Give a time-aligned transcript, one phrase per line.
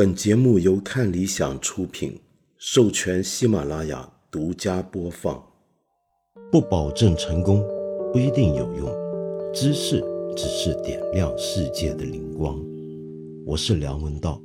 [0.00, 2.18] 本节目由看理想出品，
[2.56, 5.44] 授权喜马拉雅独家播放。
[6.50, 7.62] 不保证成功，
[8.10, 8.90] 不一定有用。
[9.52, 10.02] 知识
[10.34, 12.58] 只是点亮世界的灵光。
[13.44, 14.40] 我是梁文道。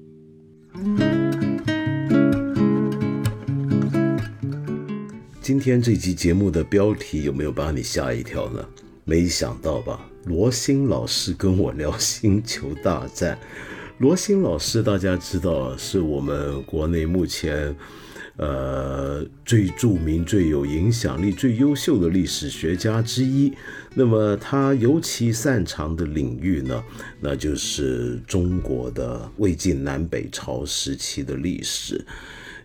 [5.41, 8.67] 今天这期节目的标题有没有把你吓一跳呢？
[9.05, 10.05] 没想到吧？
[10.25, 13.38] 罗新老师跟我聊《星球大战》。
[13.99, 17.73] 罗新老师，大家知道是我们国内目前，
[18.36, 23.53] 呃，最著名、最有影响力、最优秀的历史学家之一。
[23.94, 26.84] 那么他尤其擅长的领域呢，
[27.22, 32.05] 那就是中国的魏晋南北朝时期的历史。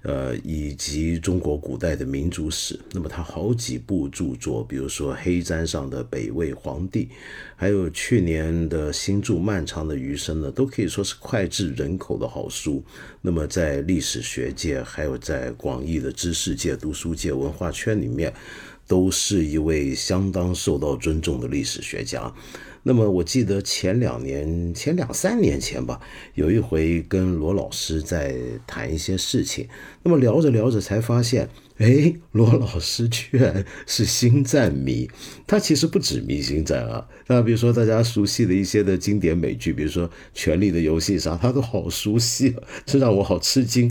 [0.02, 7.10] 呃，以及中国古代的民族史，那么他好几部著作，比如说黑毡上的北魏皇帝，
[7.54, 12.82] 还有去年的新著《漫长的余生》呢，都可以说是脍炙人口的好书。
[13.20, 18.32] 那么在历史学界，还有在广义的知识界、读书界、文化圈里面，
[18.87, 22.32] 都是一位相当受到尊重的历史学家。
[22.82, 26.00] 那么我记得前两年、前两三年前吧，
[26.34, 28.34] 有一回跟罗老师在
[28.66, 29.68] 谈一些事情，
[30.02, 31.48] 那么聊着聊着才发现。
[31.80, 35.09] 哎，罗老师居然是星战迷，
[35.46, 37.09] 他其实不止迷星战啊。
[37.26, 43.90] 那比如说大家熟悉的一些的经典美剧，比如说《权力的游戏》啥，他都好熟悉，这让我好吃惊。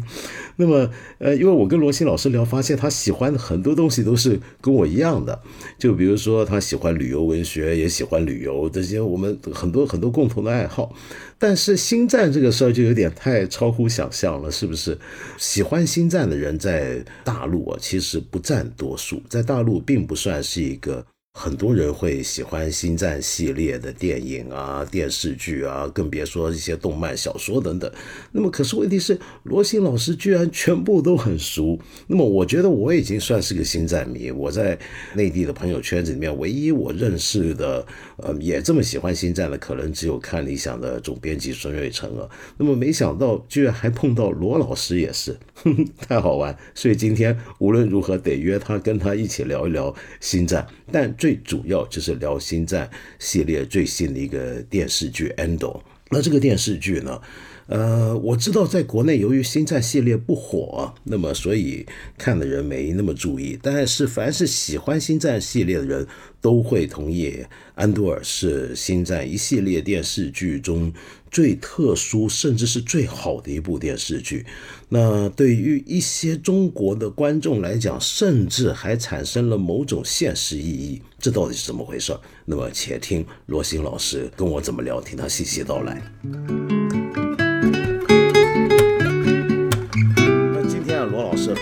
[0.57, 5.41] 那么，呃，因为我跟罗新老师聊，发现他喜欢很多东西都是跟我一样的，
[5.79, 10.93] 就比如说他喜欢旅游文学，也喜欢旅游这些，我们很多很多共同的爱好。
[11.39, 14.97] 但是星战这个事儿就有点太超乎想象了，是不是？
[15.37, 21.05] 喜欢星战的人在大陆啊，其实不占多数，在大陆并不算是一个。
[21.33, 27.89] 很多人会喜欢星战系列的电影啊、电视剧啊，更别说一些动漫、小说等等。
[28.31, 31.79] 那么，可是问题是，罗新老师居然全部都很熟。
[32.07, 34.31] 那么，我觉得我已经算是个星战迷。
[34.31, 34.77] 我在
[35.13, 37.85] 内地的朋友圈子里面，唯一我认识的，
[38.17, 42.29] 呃，也这么喜欢星战的，可能只有看理想的总编辑孙瑞成了。
[42.57, 45.37] 那么，没想到居然还碰到罗老师，也是
[46.07, 46.57] 太好玩。
[46.73, 50.67] 所以今天无论如何得约他，跟他一起聊一聊星战。
[50.91, 52.87] 但最主要就是聊《星战》
[53.19, 55.77] 系列最新的一个电视剧《Endo》。
[56.11, 57.21] 那这个电视剧呢？
[57.69, 61.85] 呃，我知道在国内由于《星战》系列不火，那么所以
[62.17, 63.59] 看的人没那么注意。
[63.61, 66.07] 但是凡是喜欢《星战》系列的人
[66.41, 70.91] 都会同意，安多尔是《星战》一系列电视剧中
[71.29, 74.47] 最特殊，甚至是最好的一部电视剧。
[74.89, 80.99] 那对于一些中国的观众来讲，甚至还产生了某种现实意义。
[81.19, 82.17] 这到底是怎么回事？
[82.45, 86.01] 那么且听罗新老师跟我怎么聊，听他细细道来。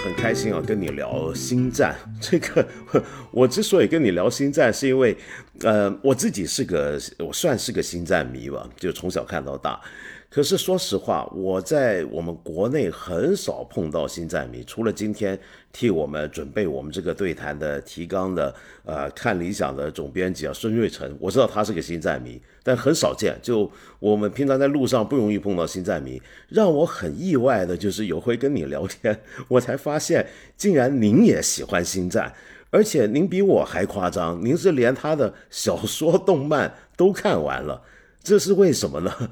[0.04, 1.96] 很开心啊，跟你聊星战。
[2.22, 2.68] 这个
[3.32, 5.16] 我之所以跟你聊星战，是因为，
[5.62, 9.80] 呃，我自己是个我算是个星战迷吧，就从小看到大。
[10.30, 15.40] 可是说实话，我在我们国内很少碰到星战迷，除了今天
[15.72, 23.40] 替我们准备我们这个对谈的提纲的，呃，看理想的总编辑啊孙瑞成，我知道他是个星战迷，但很少见。
[23.42, 29.18] 就我们平常在路上不容易碰到星战迷，让我很意外的就是有回跟你聊天，
[29.48, 30.28] 我才发现
[30.58, 32.32] 竟然您也喜欢星战，
[32.70, 37.82] 而且您比我还夸张，您是连他的小说、动漫都看完了，
[38.22, 39.32] 这是为什么呢？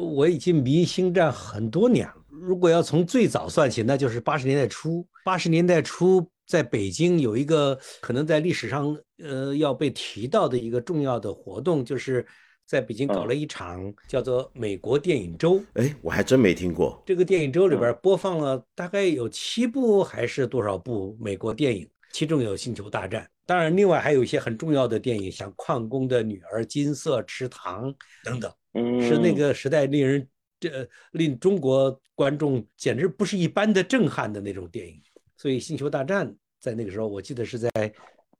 [0.00, 2.14] 我已经迷星战很多年了。
[2.28, 5.06] 如果要从最早算起，那就是八十年代初。
[5.24, 12.24] 八十年代初，在北京有一个可能在历史上呃要被提到的一个重要的活动，就是
[12.66, 15.60] 在北京搞了一场叫做美国电影周。
[15.74, 17.02] 哎，我还真没听过。
[17.06, 27.90] 这个电影周里边播放了大概有七部还是多少部美国电影，其中有《星球大战》，当然另外还有一些很重要的电影，像《矿工的女儿》《金色池塘》
[28.22, 28.52] 等等。
[29.00, 30.28] 是那个时代令人
[30.60, 35.00] 这令中国观众简直不是一般的震撼的那种电影，
[35.34, 36.28] 所以《星球大战》
[36.60, 37.70] 在那个时候，我记得是在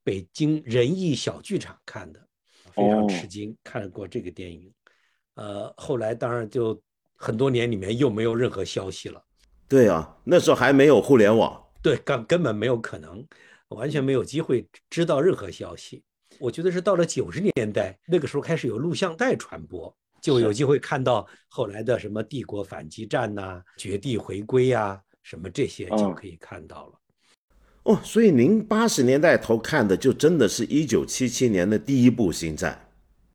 [0.04, 2.20] 北京仁义小剧场看的，
[2.74, 4.70] 非常吃惊，看过这个电影。
[5.36, 6.78] 呃，后来当然就
[7.14, 9.22] 很多年里面又没有任何消息了。
[9.66, 13.26] 对啊，那时候还没有互联网，对，根根本没有可能，
[13.68, 16.02] 完全没有机会知道任何消息。
[16.38, 19.94] 我觉得是到了九十年代，那个时候开始有录像带传播。
[20.22, 26.92] 就有机会看到后来的什么帝国反击战呐、绝地回归呀，什么这些就可以看到了。
[27.84, 32.74] 哦，所以您八十年代头看的就真的是一九七七年的第一部《星战》。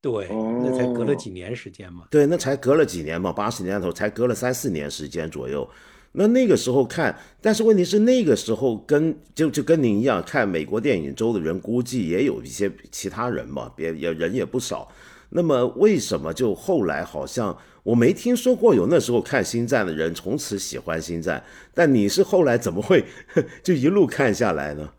[0.01, 2.07] 对，那才隔了几年时间嘛。
[2.11, 5.69] 对，那才隔了几年嘛，八十年代头才隔了三四年时间左右。
[6.13, 14.91] 那那个时候看，但是问题是那个时候跟就就跟您一样看美国电影周的人，估计也有一些其他人嘛，别也人也不少。
[15.29, 21.41] 那么为什么就后来好像我没听说过有那时候看星战的人从此喜欢星战？
[21.73, 23.05] 但你是后来怎么会
[23.63, 24.93] 就一路看下来呢？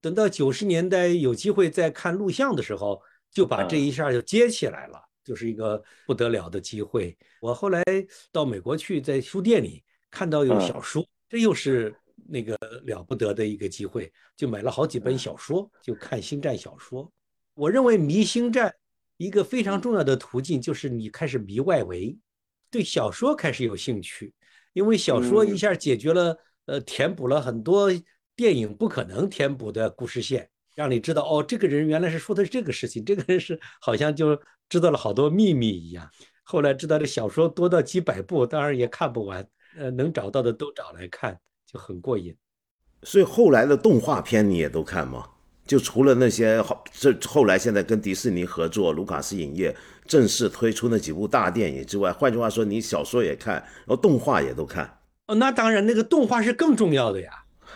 [0.00, 7.16] 等到九十年代有机会再看录像的时候，就把这一下就接起来了，就是一个不得了的机会。
[7.40, 7.82] 我后来
[8.30, 9.82] 到美国去，在书店里。
[10.12, 11.92] 看到有小说，这又是
[12.28, 17.10] 那个了不得的一个机会，就买了好几本小说，就看星战小说。
[17.54, 18.72] 我认为迷星战
[19.16, 22.16] 一个非常重要的途径就是你开始迷外围，
[22.70, 24.32] 对小说开始有兴趣，
[24.74, 26.36] 因为小说一下解决了，
[26.66, 27.90] 呃，填补了很多
[28.36, 34.38] 电影不可能填补的故事线，让你知道哦，这个人原来是说的是这个事情，这个人是好像就
[34.68, 36.10] 知道了好多秘密一样。
[36.44, 39.46] 后来知道这小说多到几百部，当然也看不完。
[39.78, 42.34] 呃，能找到的都找来看，就很过瘾。
[43.02, 45.26] 所以后来的动画片你也都看吗？
[45.66, 49.74] 就除了那些好，这后来现在跟迪士尼合作，卢卡斯影业
[50.06, 54.98] 正式推出那几部大电影之外，换句话说，你小说也看，然后动画也都看。
[55.28, 57.30] 哦，那当然，那个动画是更重要的呀。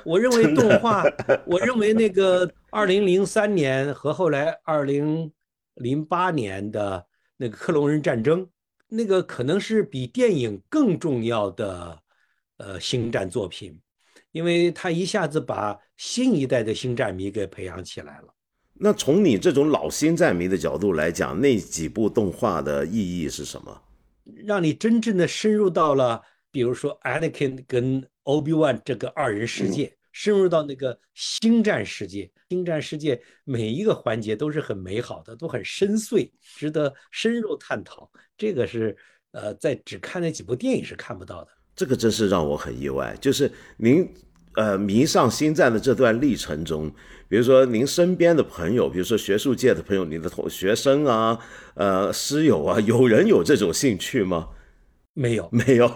[0.04, 1.04] 我认为动画，
[1.46, 5.32] 我认为那个二零零三年和后来二零
[5.74, 7.06] 零八年的
[7.36, 8.46] 那个克隆人战争。
[8.88, 11.98] 那个可能是比电影更重要的，
[12.58, 13.80] 呃，星战作品，
[14.32, 18.34] 因为他一下子把新一代的星战迷给培养起来了。
[18.74, 23.82] 那从你这种老星战迷的角度来讲，那几部动画的意义是什么？
[24.44, 29.92] 让你真正的深入到了，比如说 Anakin 跟 Obi Wan 这个二人世界。
[30.18, 38.10] 深入到那个星战世界，星战世界每一个环节都是很美好的，都很深邃，值得深入探讨。
[38.36, 38.96] 这个是
[39.32, 41.48] 呃，在只看那几部电影是看不到的。
[41.74, 43.16] 这个真是让我很意外。
[43.20, 44.08] 就是您
[44.54, 46.90] 呃迷上星战的这段历程中，
[47.28, 51.38] 比如说您身边的朋友，比如说学术界的朋友，您的同学生啊，
[51.74, 54.48] 呃，师友啊，有人有这种兴趣吗？
[55.12, 55.86] 没有， 没有。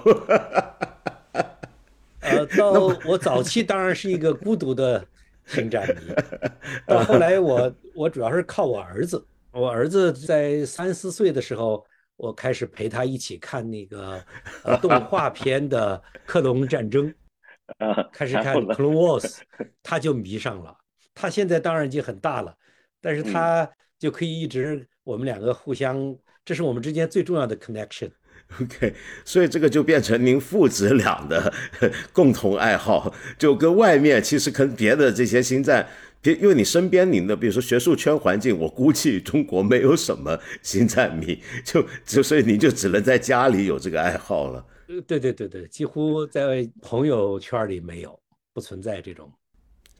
[2.20, 2.72] 呃，到
[3.06, 5.02] 我早期当然是一个孤独的
[5.46, 6.14] 星战迷，
[6.86, 11.84] 到后来我我主要是靠我儿子，我儿子在三四岁的时候，
[12.20, 14.22] 我开始陪他一起看那个
[14.82, 15.96] 动画片的
[16.26, 17.10] 《克隆战争
[18.12, 19.38] 》，开始看《Clone Wars
[19.82, 20.76] 》，他就迷上了。
[21.14, 22.54] 他现在当然已经很大了，
[23.00, 23.66] 但是他
[23.98, 26.14] 就可以一直我们两个互相，
[26.44, 28.10] 这是我们之间最重要的 connection。
[28.60, 28.94] OK，
[29.24, 31.50] 所以这个就变成您父子俩的
[32.12, 35.88] 共同爱好，就跟外面其实跟别的这些星战，
[36.22, 44.64] 别因为你身边你的比如说学术圈环境，我估计中国没有什么星战迷，就就所以你就只能在家里有这个爱好了。
[45.06, 48.18] 对对对对，几乎在朋友圈里没有，
[48.52, 49.30] 不存在这种。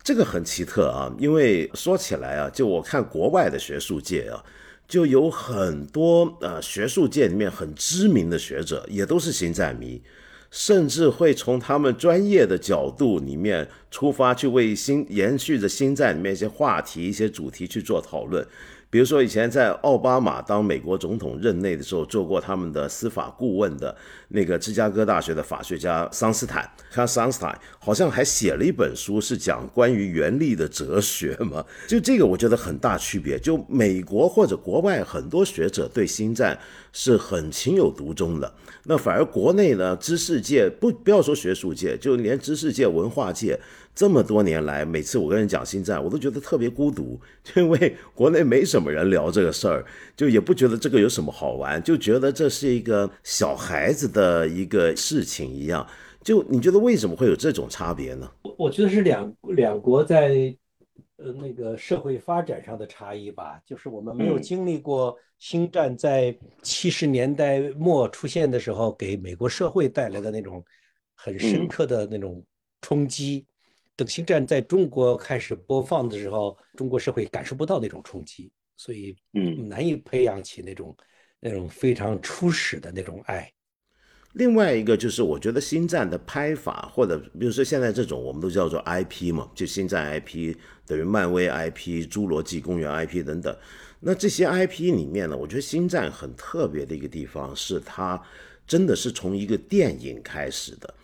[0.02, 4.44] 这个很奇特啊，因为说起来啊，就我看国外的学术界啊。
[4.88, 10.02] 就有很多呃学术界里面很知名的学者，也都是星战迷，
[10.50, 18.44] 甚至会从他们专业的角度里面出发，去为新延续着新站里面一些话题、一些主题去做讨论。
[18.90, 23.96] 比如说，以前在奥巴马当美国总统任内的时候，做过他们的司法顾问的
[24.28, 31.64] 那个芝加哥大学的法学家桑斯坦，看桑斯坦好像还写了一本书，是讲关于原力的哲学嘛。
[31.86, 33.38] 就这个，我觉得很大区别。
[33.38, 36.58] 就美国或者国外很多学者对星战
[36.92, 38.52] 是很情有独钟的，
[38.86, 43.56] 那反而国内呢，知识界不不要说学术界，就连知识界、文化界。
[43.94, 47.20] 这么多年来，每次我跟人讲星战，我都觉得特别孤独，
[47.56, 49.84] 因为国内没什么人聊这个事儿，
[50.16, 55.86] 就也不觉得这个有什么好玩，就觉得这是一个小孩子的一个事情一样。
[56.22, 58.30] 就你觉得为什么会有这种差别呢？
[58.42, 60.54] 我我觉得是两两国在
[61.16, 70.64] 呃那个社会发展上的差异吧，就是我们没有经历过星战在七十年代末出现的时候，给美国社会带来的那种
[71.14, 72.42] 很深刻的那种
[72.80, 73.44] 冲击。
[74.00, 80.96] 等星战在中国开始播放的时候，中国社会感受不到那种冲击，所以嗯，难以培养起那种
[81.38, 83.52] 那种非常初始的那种爱。
[84.32, 93.54] 另外一个就是，我觉得星战的拍法，或者比如说现在这种我们都叫做 IP 嘛，就星战 IP 等于漫威 IP、侏罗纪公园 IP 等等。
[94.00, 98.18] 那这些 IP 里面呢，我觉得星战很特别的一个地方是，它
[98.66, 100.94] 真的是从一个电影开始的。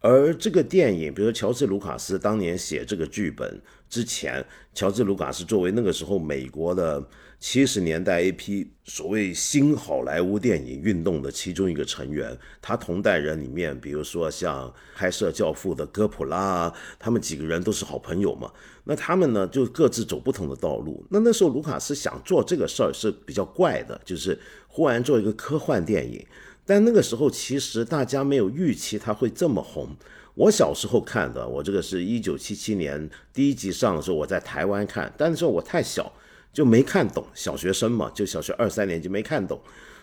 [0.00, 7.04] 而这个电影，比如说乔治·卢卡斯当年写这个剧本之前，乔治·卢卡斯作为那个时候美国的
[7.40, 12.36] 七十年代一批所谓新好莱坞电影运动的其中一个成员。
[12.62, 18.52] 他同代人里面，比如说像拍摄《教父》的哥普拉，他们几个人都是好朋友嘛。
[18.84, 21.04] 那他们呢，就各自走不同的道路。
[21.10, 24.38] 那那时候卢卡斯想做这个事儿是比较怪的，就是
[24.68, 26.24] 忽然做一个科幻电影。
[26.68, 29.88] 但那个时候其实大家没有预期它会这么红。
[30.34, 36.12] 我小时候看的，我这个是一九七七年第一集上的时候，我在台湾看，但那时候我太小。
[36.50, 39.60] 就没看懂，小学生嘛，就小学二三年级没看懂。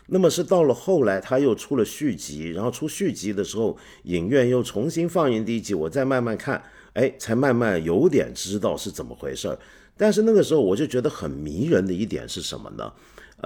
[0.07, 9.59] 那么是到了后来，他又出了续集，然后出续集的时候，影院又重新放映第一集，我再慢慢看，哎，才慢慢有点知道是怎么回事儿。
[9.97, 12.93] 但是那个时候我就觉得很迷人的一点是什么呢？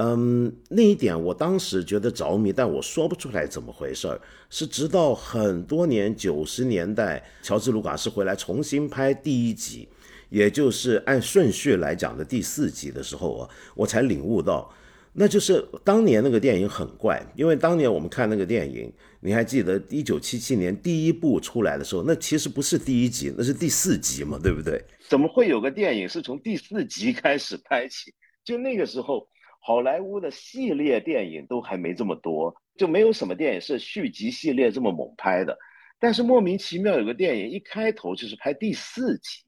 [0.01, 4.21] 嗯，那一点我当时觉得着迷，但我说不出来怎么回事儿。
[4.49, 9.89] 是直到很多年九十年代，乔治·卢卡斯回来重新拍第一集。
[10.29, 14.73] 也就是按顺序来讲的第四集的时候啊，我才领悟到，
[15.11, 18.89] 那就是当年那个电影很怪，因为当年我们看那个电影，
[19.19, 24.81] 你还记得一九七七年第一部出来的时候，那其实不是第一集，那是第四集嘛，对不对？
[25.09, 28.13] 怎么会有个电影是从第四集开始拍起？
[28.45, 29.27] 就那个时候，
[29.59, 35.57] 好莱坞的系列电影都还没这么多，就没有什么电影是续集系列这么猛拍的。
[35.99, 39.43] 但是莫名其妙有个电影一开头就是拍第四集。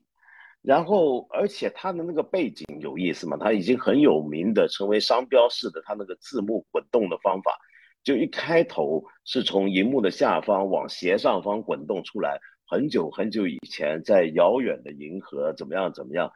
[0.62, 3.36] 然后，而且它的那个背景有意思嘛？
[3.36, 7.58] 它已经很有名的，成为商标式的，它那个字幕滚动的方法，
[8.03, 12.39] 就一开头是从荧幕的下方往斜上方滚动出来。
[12.68, 16.32] 很久很久以前，在遥远的银河怎么样怎么样？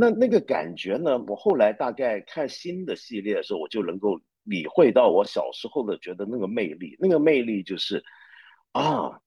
[0.00, 1.18] 那那个感觉呢？
[1.26, 8.04] 我后来大概看新的系列的时候，我就能够理会到我小时候的觉得那个魅力，那个魅力就是
[8.70, 9.20] 啊。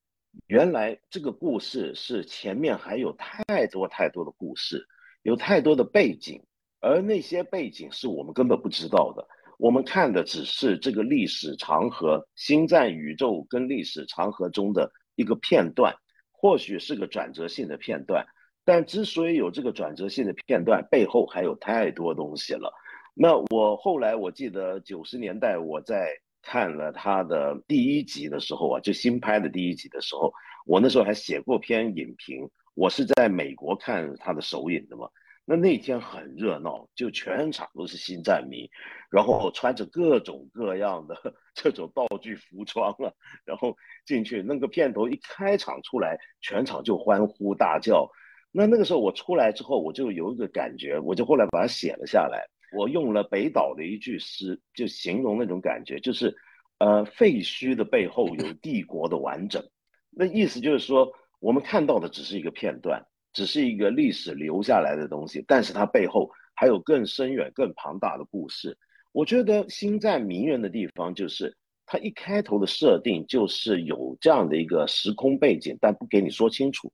[0.48, 4.88] 原来这个故事是前面还有太多太多的故事，
[5.24, 6.42] 有太多的背景，
[6.80, 9.28] 而那些背景是我们根本不知道的。
[9.58, 15.94] 我们看的只是这个历史长河、星战宇宙跟历史长河中的一个片段，
[16.32, 18.25] 或许是个转折性的片段。
[18.65, 22.74] 但之所以有这个转折性的片段，背后还有太多东西了。
[23.13, 26.18] 那我后来我记得九十年代我在。
[26.44, 30.34] 看了他的第一集的时候啊，就新拍的第一集的时候，
[30.65, 32.50] 我那时候还写过篇影评。
[32.74, 35.08] 我是在美国看他的首映的嘛，
[35.46, 38.68] 那那天很热闹，就全场都是星战迷，
[39.12, 41.15] 然后穿着各种各样的
[41.53, 43.13] 这种道具服装啊，
[43.46, 43.77] 然后
[44.08, 48.10] 进去那个片头一开场出来，全场就欢呼大叫。
[48.51, 52.46] 那那个时候我出来之后，我就有一个感觉，我就后来把它写了下来。
[52.74, 56.34] 我用了北岛的一句诗，就形容那种感觉，就是，
[56.79, 59.62] 呃，废墟的背后有帝国的完整。
[60.10, 68.77] 那意思就是说，我们看到的只是一个片段，只是一个历史留下来的东西，但是它背后还有更深远、更庞大的故事。
[69.12, 71.53] 我觉得《星战》迷人的地方就是，
[71.86, 76.89] 它一开头的设定就是有这样的一个时空背景，但不给你说清楚，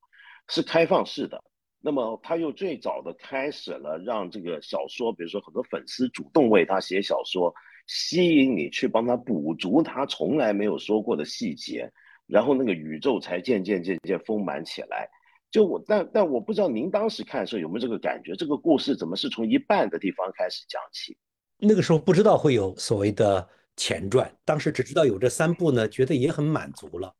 [0.49, 1.41] 是开放式的。
[1.79, 7.53] 那么他又最早的开始了，让这个小说，比如说很多粉丝主动为他写小说，
[7.85, 11.89] 吸引你去帮他补足他从来没有说过的细节，
[12.25, 15.07] 然后那个宇宙才渐渐渐渐丰满起来。
[15.49, 21.15] 就我，但但我不知道您当时看的时候有没有这个感觉，这个故事怎么是从一半的地方开始讲起？
[21.59, 27.15] 那个时候不知道会有所谓的前传，当时只知道有这三部呢，觉得也很满足了。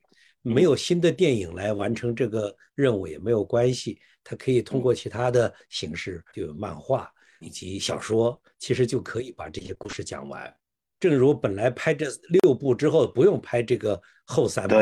[0.48, 10.56] 没有新的电影来完成这个任务也没有关系，它可以通过其他的形式，就有漫画以及小说，其实就可以把这些故事讲完。
[11.00, 14.75] 正如本来拍这六部之后不用拍这个后三部，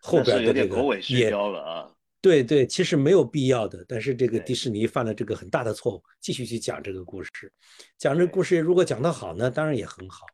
[0.00, 1.90] 后边的这个也了啊。
[2.20, 3.84] 对对，其实没有必要的。
[3.88, 7.52] 但是这个迪士尼犯了这个很大的错误，继续去讲这个故事，
[7.98, 10.24] 讲这个故事如果讲得好呢，当然也很好。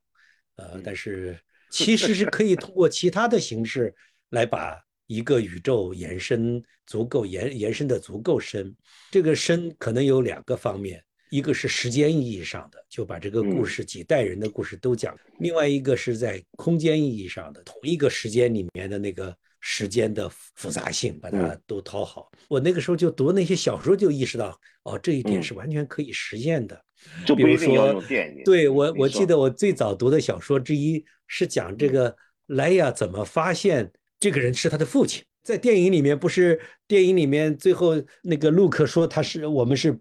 [0.57, 1.39] 呃，但是
[1.71, 3.95] 其实是可以通过其他的形式。
[4.31, 8.75] 来把一个宇宙延伸足够延延伸的足够深，
[9.11, 22.31] 这个深可能有两个方面，一个是时间意义上的，就把这个故事几代人的故事都讲；另外一个是在空间意义上的，同一个时间里面的那个时间的复杂性，把它都讨好。
[22.47, 26.79] 我那个时候就读那些小说，就意识到哦，这一点是完全可以实现的。
[27.25, 28.03] 就比如说，
[28.45, 32.15] 对我我记得我最早读的小说之一是讲这个
[32.47, 33.91] 莱娅怎么发现。
[34.21, 39.93] 这个人是他的父亲，在电影里面不是电影里面最后那个陆克说他是我们是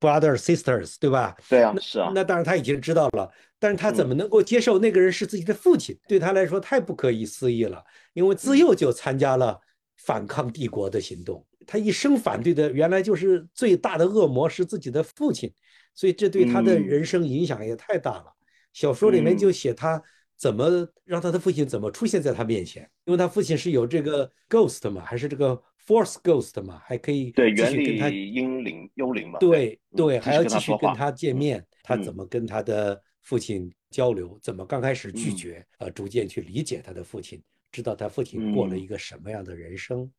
[0.00, 1.36] brother sisters，对吧？
[1.48, 2.12] 对啊，是啊。
[2.14, 5.98] 那当然他已经知道了，但是他怎么能够接受那个人是自己的父亲？
[6.06, 7.82] 对他来说太不可思议了。
[8.12, 9.58] 因为自幼就参加了
[9.96, 15.52] 反抗帝国的行动，他一生反对的原来就是最大的恶魔是自己的父亲，
[15.94, 18.26] 所以这对他的人生影响也太大了。
[18.72, 20.00] 小说里面就写他
[20.36, 40.10] 怎么让他的父亲怎么出现在他面前，因为他父亲是有这个 ghost 嘛，还是这个 force ghost 嘛，还可以对继续跟他英灵幽灵嘛，对对，嗯还要继续跟他见嗯面，他嗯怎么跟他的父亲交流，怎么刚开始拒嗯绝，呃，逐渐去理解他的父亲，知道他父亲过了嗯一个什么样的人生。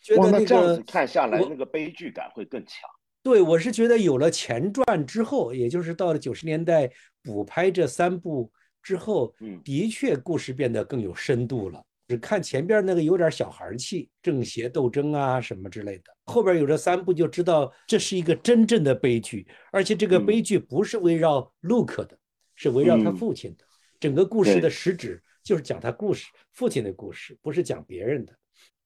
[0.00, 2.90] 觉，得那那这样子个看下来，那个悲剧感会更强。
[3.22, 6.90] 对，我是觉得有了前传之后，也就是到了九十年代
[7.22, 8.50] 补拍这三部
[8.82, 11.80] 之后，嗯的确故事变得更有深度了。
[12.12, 22.10] 只看前边那个有点小孩气，正邪斗争啊什么之类的，后边有这三部就知道这是一个真正的悲剧，而且这个嗯悲剧不是围绕 Luke 的，
[22.54, 23.64] 是围绕他嗯父亲的。
[23.98, 28.34] 整个故事的实质就是讲他故事，父亲的故事，不是讲别人的。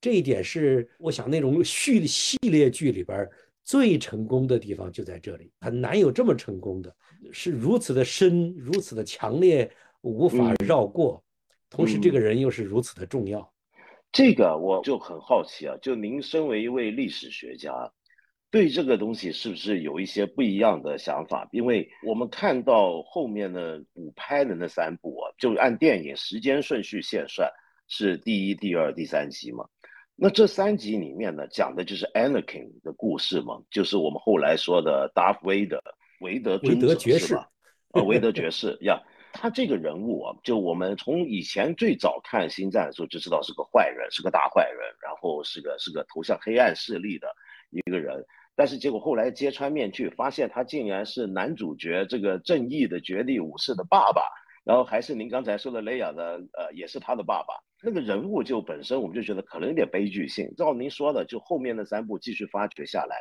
[0.00, 3.30] 这一点是我想那种续系列剧里边儿
[3.64, 6.95] 最成功的地方就在这里，很难有这么成功的，
[7.33, 9.68] 是如此的深，如此的强烈，
[10.02, 11.21] 无法嗯绕过。
[11.70, 13.52] 同时，这嗯个人又是如此的重要。
[14.12, 17.92] 这个我就很好奇啊，就您身为一位历史学家，
[18.50, 21.49] 对这个东西是不是有一些不一样的想法？
[21.52, 27.50] 因为我们看到后面的补拍的那三部啊，就按电影时间顺序线算，
[27.88, 29.66] 是第一、第二、第三集嘛。
[30.14, 35.82] 那这三集里面呢，讲的就是 Anakin 的故事嘛，就是我们后来说的 Darth Vader
[36.20, 36.56] 韦德
[36.94, 37.50] 爵士是吧？
[37.90, 39.02] 啊，韦德爵士 呀，
[39.37, 47.28] 他这个人物啊，就我们从以前最早看《星战》的时候就知道是个坏人，是个大坏人，然后是个是个投向黑暗势力的
[47.71, 48.25] 一个人。
[48.55, 54.23] 但是结果后来揭穿面具，发现他竟然是男主角这个正义的绝地武士的爸爸，
[54.64, 57.55] 然后还是您刚才说的雷亚的，呃，也是他的爸爸。
[57.83, 60.50] 那个人物就本身我们就觉得可能有点悲剧性。
[60.57, 63.16] 照您说的，就后面那三部继续发掘下来，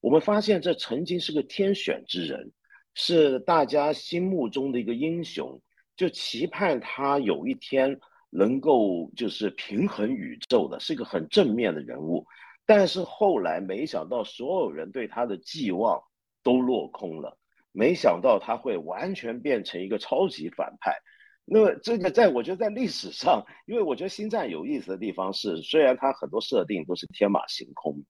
[0.00, 2.50] 我们发现这曾经是个天选之人，
[2.94, 5.60] 是大家心目中的一个英雄，
[5.96, 7.98] 就期盼他有一天
[8.30, 12.26] 能够就是平衡宇宙的，是一个很正面的人物。
[12.66, 16.00] 但是后来没想到，所有人对他的寄望
[16.42, 17.36] 都落空了，
[17.72, 20.96] 没想到他会完全变成一个超级反派。
[21.44, 28.04] 那么这个在我觉得在历史上，因为我觉得星战有意思的地方是，虽然它很多设定都是天马行空，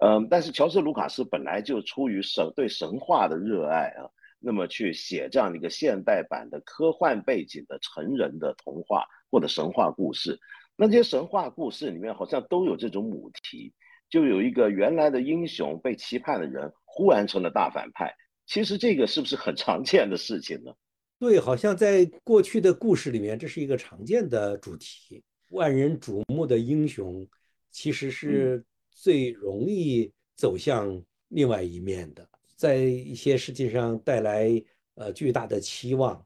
[0.00, 4.10] 嗯，但是乔治·卢卡斯本来就出于神对神话的热爱啊，
[4.42, 10.38] 那么去写这样的一个现代版的科幻背景的成人的童话或者神话故事，
[10.76, 13.72] 那这些神话故事里面好像都有这种母题，
[14.10, 18.14] 就有一个原来的英雄被期盼的人忽然成了大反派。
[18.46, 20.72] 其实这个是不是很常见的事情呢？
[21.18, 25.22] 对，好像在过去的故事里面，这是一个常见的主题。
[25.50, 27.26] 万人瞩目的英雄，
[27.70, 32.28] 其实是最容易走向另外一面的，
[32.62, 34.62] 在一些事情上带来
[34.94, 36.24] 呃巨大的期望，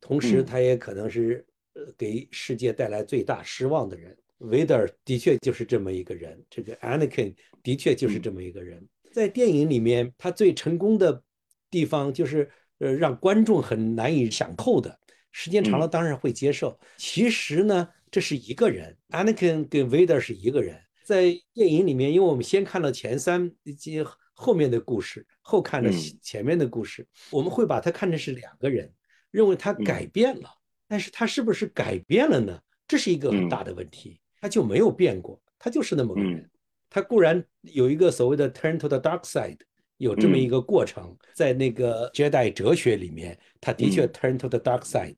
[0.00, 4.16] 同时嗯他也可能是呃给世界带来最大失望的人。
[4.38, 8.84] 维德尔的确就是这么一个人，这个 Anakin 的确就是这么一个人。
[9.12, 11.22] 在电影里面，他最成功的
[11.70, 12.50] 地方就是。
[12.78, 15.00] 呃，让观众很难以想透的，
[15.32, 16.78] 时间长了当然会接受。
[16.98, 20.78] 其实呢，这是一个人，Anakin 跟 Vader 是一个人。
[21.02, 24.04] 在电影里面，因为我们先看了前三及
[24.36, 25.90] 后面的故事，后看了
[26.22, 28.88] 前面的故事，我们会把它看成是两个人，
[29.32, 30.48] 认为他改变了。
[30.86, 32.56] 但是他是不是改变了呢？
[32.86, 34.20] 这是一个很大的问题。
[34.40, 36.48] 他就没有变过，他就是那么个人。
[36.88, 39.58] 他固然有一个所谓的 turn to the dark side。
[39.98, 45.16] 有这么一个过程，嗯、在那个 Jedi 哲学里面，他的确 turn to the dark side，、嗯、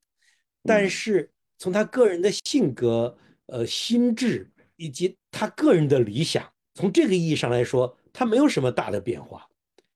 [0.62, 1.28] 但是
[1.59, 9.46] 从他个人的性格、呃心智以及他个人的理想，从这个意义上来说，他没有什么大的变化，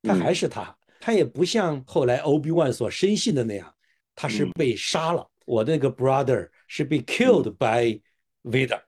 [0.05, 3.75] 他还是他，嗯、他也不像后来 Obi Wan 所深信的那样，
[4.15, 8.01] 他是被杀了，嗯、我那个 brother 是被 killed by
[8.45, 8.81] Vader，、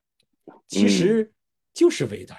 [0.69, 1.33] 其实
[1.73, 2.39] 就是 Vader，、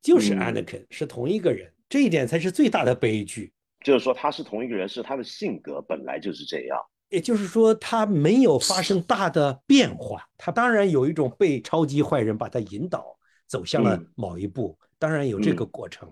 [0.00, 1.70] 就是 Anakin，、是同一个人。
[1.90, 3.52] 这一点才是最大的悲剧，
[3.84, 6.78] 就是说他是同一个人，是他的性格本来就是这样。
[7.10, 10.26] 也就是说，他没有发生大的变化。
[10.38, 13.14] 他当然有一种被超级坏人把他引导
[13.46, 16.08] 走向了某一步，嗯、当然有这个过程，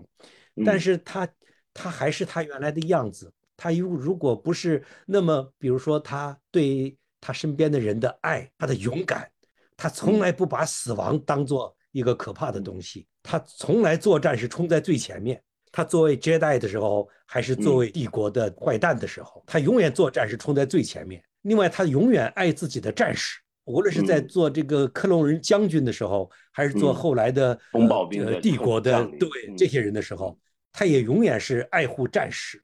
[0.55, 1.27] 嗯、但是他
[1.73, 3.33] 他还是他原来的样子。
[3.57, 9.27] 他如如果不是那么，比如说他对他身边的人的爱，他的勇敢，
[9.75, 15.41] 他从来不把死亡当做一个可怕的东西，他从来作战是冲在最前面。
[15.71, 21.23] 他作为 Jedi 的时候，还是作为帝国的坏蛋的时候，嗯、他永远作战是冲在最前面。
[21.41, 30.37] 另外，他永远爱自己的战士，无论是在做这个克隆人将军的时候，嗯、还是做后来的呃帝国的对嗯、这些人的时候，
[30.71, 32.61] 他也永远是爱护战士。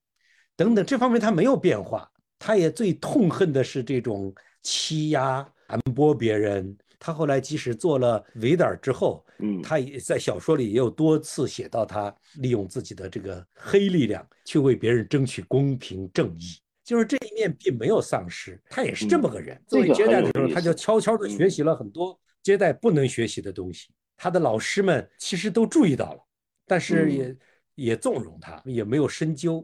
[0.55, 2.09] 等等，这方面他没有变化。
[2.38, 4.33] 他也最痛恨的是这种
[4.63, 6.77] 欺压、盘剥别人。
[6.97, 16.59] 他后来即使做了维德尔之后，嗯，他也在小说里也有多次写到他利用自己的这个黑力量去为别人争取公平正义，
[16.89, 18.60] 就是这一面并没有丧失。
[18.67, 19.62] 他也是这么个人。
[19.67, 23.89] 作为接待的时候，他就悄悄地学习了很多接待不能学习的东西。
[24.17, 26.19] 他的老师们其实都注意到了，
[26.65, 27.38] 但是也
[27.75, 29.63] 也纵容他，也没有深究。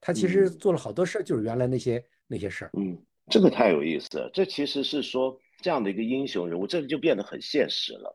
[0.00, 2.70] 他其实做了好多事儿，就是原来那些那些事儿。
[2.76, 2.98] 嗯，
[3.30, 4.28] 这个太有意思了。
[4.34, 5.38] 这其实是说。
[5.62, 8.14] 这样的一个英雄人物，这就变得很现实了。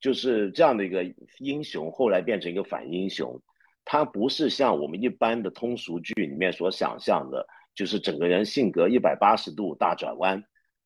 [0.00, 1.04] 就是这样的一个
[1.38, 3.40] 英雄，后来变成一个反英雄。
[3.84, 7.46] 他不是像我们一般的通俗剧里面所想象的，
[7.78, 10.42] 就是整个人性格一百八十度大转弯，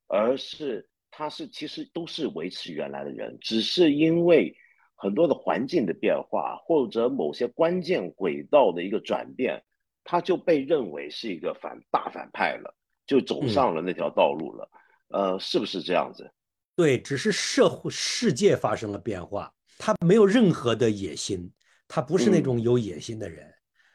[0.08, 4.54] 而是他是其实都是维持原来的人，只是因为
[4.94, 9.64] 很多的环境的变化，或者某些关键轨道的一个转变，
[10.04, 12.74] 他就被认为是一个反大反派了，
[13.06, 14.68] 就走上了那条道路了。
[15.08, 16.30] 呃，是不是这样子？
[16.76, 21.50] 对，只是社会世界发生了变化，他没有任何的野心，
[21.88, 23.50] 他不是那种有野心的人。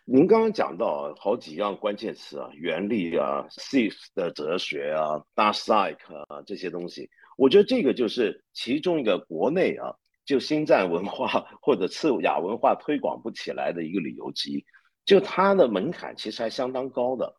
[0.09, 5.97] 您刚刚讲到好几样关键词啊，原力啊，Sith 的哲学啊，Dark Side
[6.29, 9.93] 啊这些东西，我觉得这个就是其中一个国内啊，
[10.23, 14.63] 就星战文化或者次亚文化推广不起来的一个理由之一，
[15.03, 17.35] 就它的门槛其实还相当高的。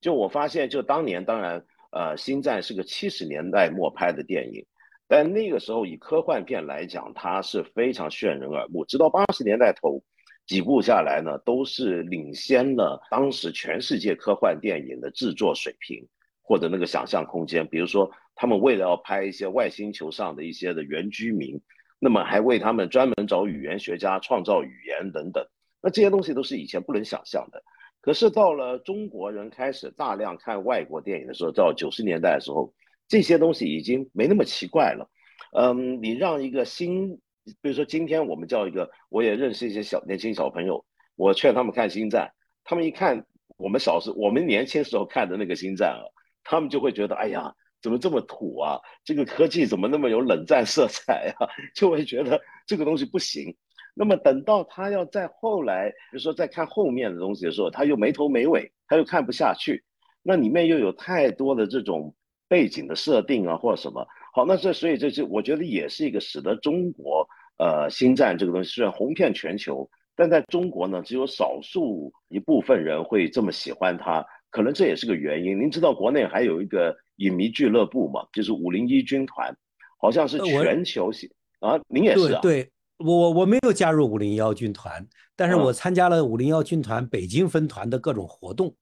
[0.00, 1.64] 就我发现，就当年当然。
[1.90, 4.64] 呃，星战是个七十年代末拍的电影，
[5.06, 8.82] 但那个时候以科幻片来讲，它是非常炫人耳目。
[8.86, 10.02] 直到八十年代头，
[10.46, 16.06] 几部下来呢，都是领先了当时全世界科幻电影的制作水平
[16.42, 17.66] 或者那个想象空间。
[17.68, 21.60] 比如说，他们为了要拍一些外星球上的一些的原居民，
[21.98, 25.46] 那么还为他们专门找语言学家创造语言等等，
[25.80, 27.62] 那这些东西都是以前不能想象的。
[28.00, 32.74] 可是到了中国人开始大量看外国电影的时候，到九十年代的时候，
[33.06, 35.08] 这些东西已经没那么奇怪了。
[35.56, 37.20] 嗯，你让一个新，
[37.60, 40.84] 比如说今天我们叫一个，我也认识一些小年轻小朋友，
[41.16, 42.26] 我劝他们看《星战》，
[42.64, 43.24] 他们一看
[43.56, 46.02] 我们小时我们年轻时候看的那个《星战》啊，
[46.44, 47.52] 他们就会觉得，哎呀，
[47.82, 48.78] 怎么这么土啊？
[49.04, 51.46] 这个科技怎么那么有冷战色彩啊？
[51.74, 53.54] 就会觉得这个东西不行。
[53.94, 59.84] 那么等到他要在后来，比如说再看后面的东西的时候，他又没头没尾，他又看不下去。
[60.22, 62.14] 那里面又有太多的这种
[62.48, 64.06] 背景的设定啊，或者什么。
[64.34, 75.60] 好，那这所以这就我觉得也是一个使得中国呃星战这个东西虽然红遍全球，但在中国呢，只有少数一部分人会这么喜欢它，可能这也是个原因。
[75.60, 79.54] 您知道国内还有一个影迷俱乐部嘛，就是五零一军团，
[80.00, 82.40] 好像是全球性啊，您也是啊。
[82.40, 82.68] 对。
[82.98, 88.72] 我我我没有加入五零幺军团，但是我参加了五零幺军团北京分团的各种活动，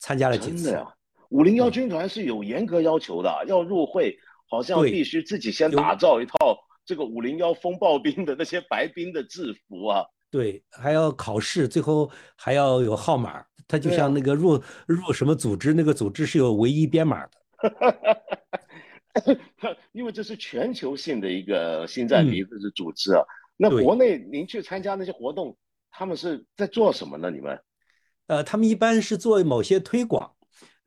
[0.00, 0.64] 参加了几次。
[0.64, 0.86] 真的呀，
[1.28, 4.18] 五零幺军团是有严格要求的，要入会
[4.48, 10.04] 好像必须自己先打造一套这个五零幺风暴兵的那些白兵的制服啊。
[10.30, 13.44] 对，还要考试，最后还要有号码。
[13.66, 17.32] 它就像那个入入什么组织，那个组织是有唯一编码的。
[19.92, 23.22] 因为这是全球性的一个新战迷的组织啊。
[23.58, 25.54] 那国内您去参加那些活动，
[25.90, 27.30] 他们是在做什么呢？
[27.30, 27.60] 你们？
[28.28, 30.34] 呃，他们一般是做某些推广，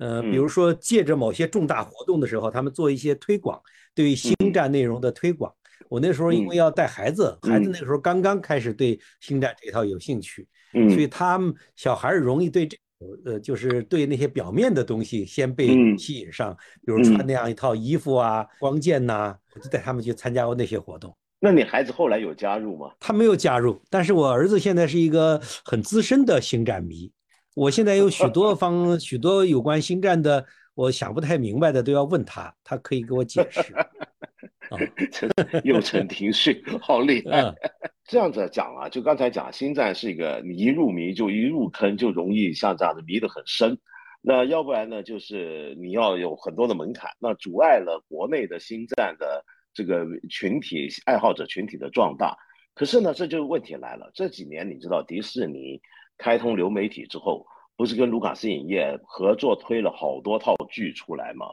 [0.02, 3.62] 呃，比如说借着某些重大活动的时候，他们做一些推广，
[3.94, 5.54] 对于星战内容的推广。
[5.88, 10.48] 我那时候因为要带孩子，孩子那个时候刚刚开始对星战这套有兴趣，
[10.90, 12.76] 所以他们小孩容易对这，
[13.26, 16.52] 呃，就是对那些表面的东西先被吸引上，
[16.84, 21.16] 比如穿那样一套衣服啊，光剑呐，我就带他们去参加过那些活动。
[21.40, 22.92] 那你孩子后来有加入吗？
[23.00, 27.12] 他没有加入，但是我儿子现在是一个很资深的星战迷。
[27.56, 33.74] 我现在有许多方许多有关星战的，我想不太明白的都要问他，他可以给我解释。
[34.70, 34.78] 啊，
[35.64, 37.54] 幼承庭训， 好厉害！
[38.08, 43.78] 这样子讲啊，就刚才讲，星战是一个你一入迷就一入坑，就容易像这样子迷得很深。
[44.22, 49.44] 那要不然呢，就是你要有很多的门槛，那阻碍了国内的星战的。
[49.74, 52.36] 这个群体爱好者群体的壮大，
[52.74, 54.12] 可是呢，这就问题来了。
[54.14, 55.82] 这几年你知道迪士尼
[56.22, 61.48] 开通流媒体之后，不是跟卢卡斯影业合作推了好多套剧出来吗？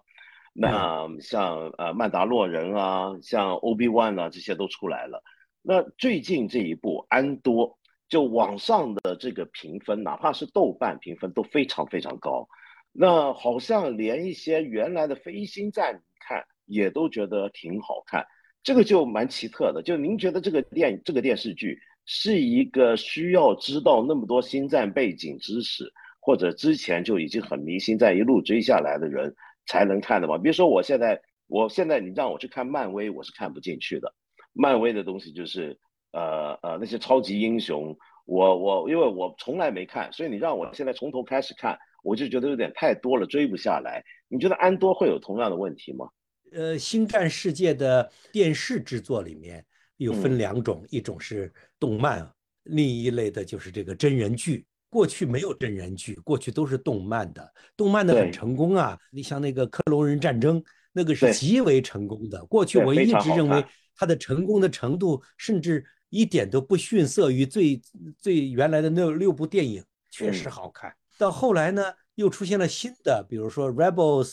[0.53, 5.23] 那像呃曼达洛人啊，像 Ob One 啊，这些都出来了。
[5.63, 7.79] 那最近这一部安多，
[8.09, 12.47] 就网上的这个评分，哪怕是豆瓣评分都非常非常高。
[12.93, 16.45] 那好像连一些原来的飞星战看。
[16.71, 18.27] 也都觉得挺好看，
[18.63, 19.83] 这个就蛮奇特的。
[19.83, 29.33] 就您觉得这个电这个电视剧是一个需要知道那么多星战背景知识或者之前就已经很迷信，在一路追下来的人
[29.67, 30.39] 才能看的吗？
[30.39, 34.13] 比如说我现在，我现在你让我去看漫威，我是看不进去的。
[34.55, 35.79] 漫威的东西就是
[36.13, 37.95] 呃呃那些超级英雄，
[38.25, 44.03] 我我因为我从来没看，所以你让我现在从头开始看，我就觉得有点太多了，追不下来。
[44.29, 46.09] 你觉得安多会有同样的问题吗？
[46.53, 49.67] 呃，星战世界的电视制作里面
[49.99, 52.27] 有分两种，一种是动漫，
[52.65, 54.67] 另一类的就是这个真人剧。
[54.89, 58.99] 过去没有真人剧，过去都是动漫的，动漫的很成功啊。
[59.13, 60.59] 你像那个《克隆人战争》，
[60.93, 62.43] 那个是极为成功的。
[62.47, 63.63] 过去我一直认为
[63.95, 67.79] 它的成功的程度，甚至一点都不逊色于最
[68.19, 70.91] 最原来的那六部电影，确实好看。
[71.19, 74.25] 到后来呢，又出现了新的，比如说《Rebels》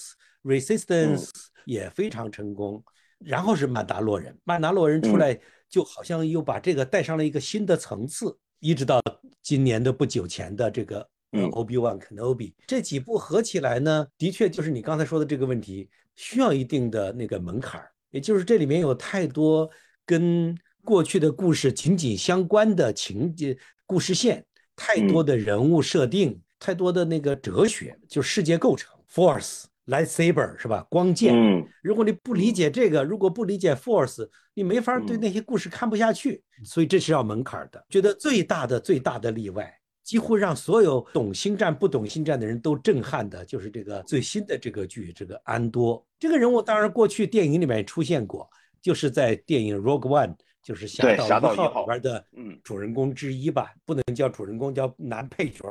[0.62, 1.26] 《Resistance》。
[1.66, 2.84] 也非常成功，
[3.18, 5.36] 然后是曼达洛人，曼达洛人出来
[5.70, 9.02] 就好像又把这个带上了一个新的层次，一直到
[9.42, 11.00] 今年的不久前的这个
[11.32, 19.70] 呃 Obi Wan Kenobi，这几部合起来呢，的确就是你刚才说的这个问题，需要一定的那个门槛儿，也就是这里面有太多
[20.06, 29.64] 跟过去的故事紧紧相关的情节、故事线，太多的人物设定，太多的那个哲学，就世界构成 Force。
[29.88, 30.86] Lightsaber 是吧？
[30.90, 31.36] 光剑。
[31.36, 36.44] 嗯，如果你不理解这个，如果不理解 Force，你没法对那些故事看不下去。
[36.64, 37.86] 所以这是要门槛的。
[37.90, 39.72] 觉得最大的最大的例外，
[40.04, 48.50] 几乎让所有懂星战不懂星战的人都震撼的，就是这个最新的这个剧，这个安多这个人物，当然过去电影里面出现过，
[48.82, 52.26] 就是在电影 Rogue One，就是侠盗一号里边的
[52.64, 55.64] 主人公之一吧，不能叫主人公，叫男配角，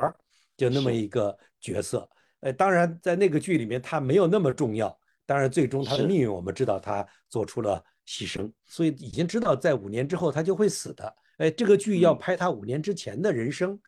[0.55, 2.07] 就那么一个角色。
[2.45, 4.95] 呃，当然，在那个剧里面，他没有那么重要。
[5.25, 11.15] 当然，最终他的命运，我们知道他做出了牺牲，所以已经知道在五年之后他就会死的。
[11.37, 13.79] 哎，这个剧要拍他五年之前的人生，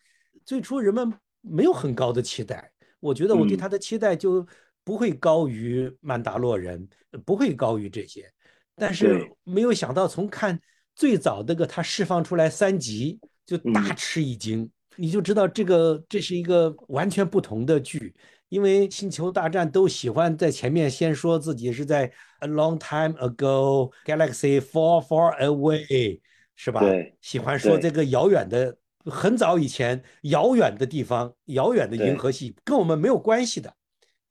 [0.43, 2.71] 最初人们没有很高的期待。
[2.99, 4.43] 我觉得我对他的期待就
[4.83, 6.89] 不会高于曼达洛人，
[7.23, 8.27] 不会高于这些。
[8.75, 10.59] 但是没有想到，从看
[10.95, 18.15] 最早那个他释放出来三集，就大吃一惊，你就知道这个这是一个完全不同的剧。
[18.49, 26.21] 因为星球大战都喜欢在前面先说自己是在 a long time ago galaxy far far away，
[26.55, 26.79] 是吧？
[26.79, 33.73] 对，喜欢说这个遥远的、很早以前遥远的地方、遥远的银河系，跟我们没有关系的，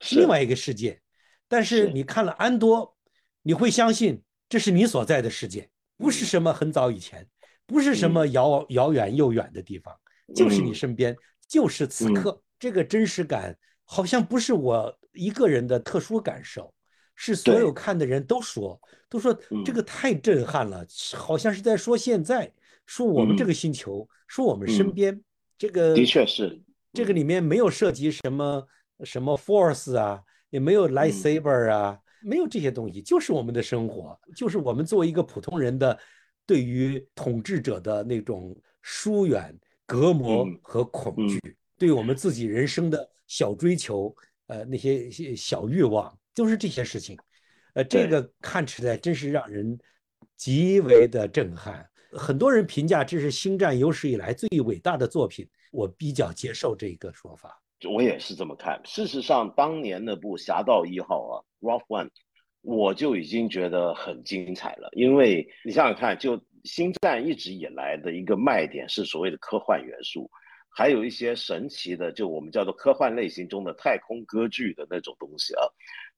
[0.00, 0.98] 是另外一个世界。
[1.46, 2.96] 但是你看了安多，
[3.42, 7.26] 你会相信这是你所在的世界，不是什么很早以前，
[7.66, 9.94] 不是什么遥遥远又远的地方，
[10.34, 11.14] 就是你身边，
[11.46, 13.54] 就是此刻，这个真实感。
[13.86, 16.74] 好像不是我一个人的特殊感受，
[17.14, 19.32] 是所有看的人都说，都说
[19.64, 22.52] 这个太震撼了，好像是在说现在，
[22.84, 25.18] 说我们这个星球，说我们身边
[25.56, 26.60] 这个，的确是
[26.92, 28.66] 这个里面没有涉及什么
[29.04, 30.20] 什么 force 啊，
[30.50, 35.98] 也没有 lightsaber 啊，没有这些东西，就是我们的生活，就是我们作为一个普通人的
[36.44, 43.10] 对于统治者的那种疏远、隔膜和恐惧，对我们自己人生的。
[43.28, 44.14] 小追求，
[44.46, 47.18] 呃，那些小欲望，就是这些事情，
[47.74, 49.76] 呃，这个看起来真是让人
[50.36, 51.84] 极为的震撼。
[52.12, 57.60] 很多人评价这是星战有史以来最伟大的作品，我比较接受这个说法。
[57.90, 58.80] 我也是这么看。
[58.84, 62.06] 事实上，当年那部《侠盗一号》啊，《Rough One》，
[62.60, 64.88] 我就已经觉得很精彩了。
[64.92, 70.30] 因为你想想看，就星战一直以来的一个卖点是所谓的科幻元素。
[70.78, 75.64] 还有一些神奇的，就我们叫做科幻类型中的太空歌剧的那种东西啊，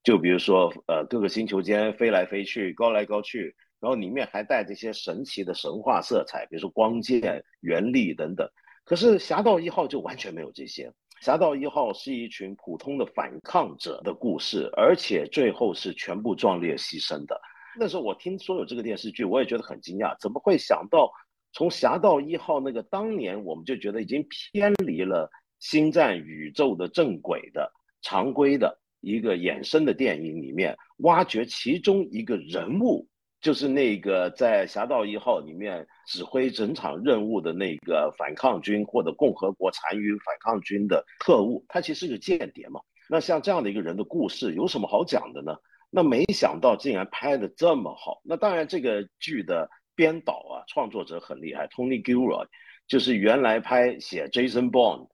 [0.02, 8.50] 就比如说呃各个星球间飞来飞去、高来高去，然后里面还带这些神奇的神话色彩，比如说光剑、原力等等。
[8.84, 10.88] 可是《侠盗一号》就完全没有这些，
[11.24, 17.40] 《侠盗一号》是一群普通的反抗者的故事，而且最后是全部壮烈牺牲的。
[17.78, 21.08] 那时候我听说有这个电视剧，我也觉得很惊讶，怎么会想到？
[21.52, 33.08] 从《侠盗一号》那个当年，我们就觉得已经偏离了星战宇宙的正轨的常规的一个衍生的电影里面，挖掘其中一个人物，
[33.40, 42.80] 就是那个在《侠盗一号》里面指挥整场任务的那个反抗军或者共和国残余反抗军的特务，他其实是个间谍嘛。
[43.08, 45.56] 那像这样的一个人的故事，有什么好讲的呢？
[45.90, 48.20] 那没想到竟然拍的这么好。
[48.22, 49.68] 那当然，这个剧的。
[49.98, 52.46] 编导啊，创作者很厉害，Tony Gilroy，
[52.87, 55.08] 就是原来拍写 Jason Bourne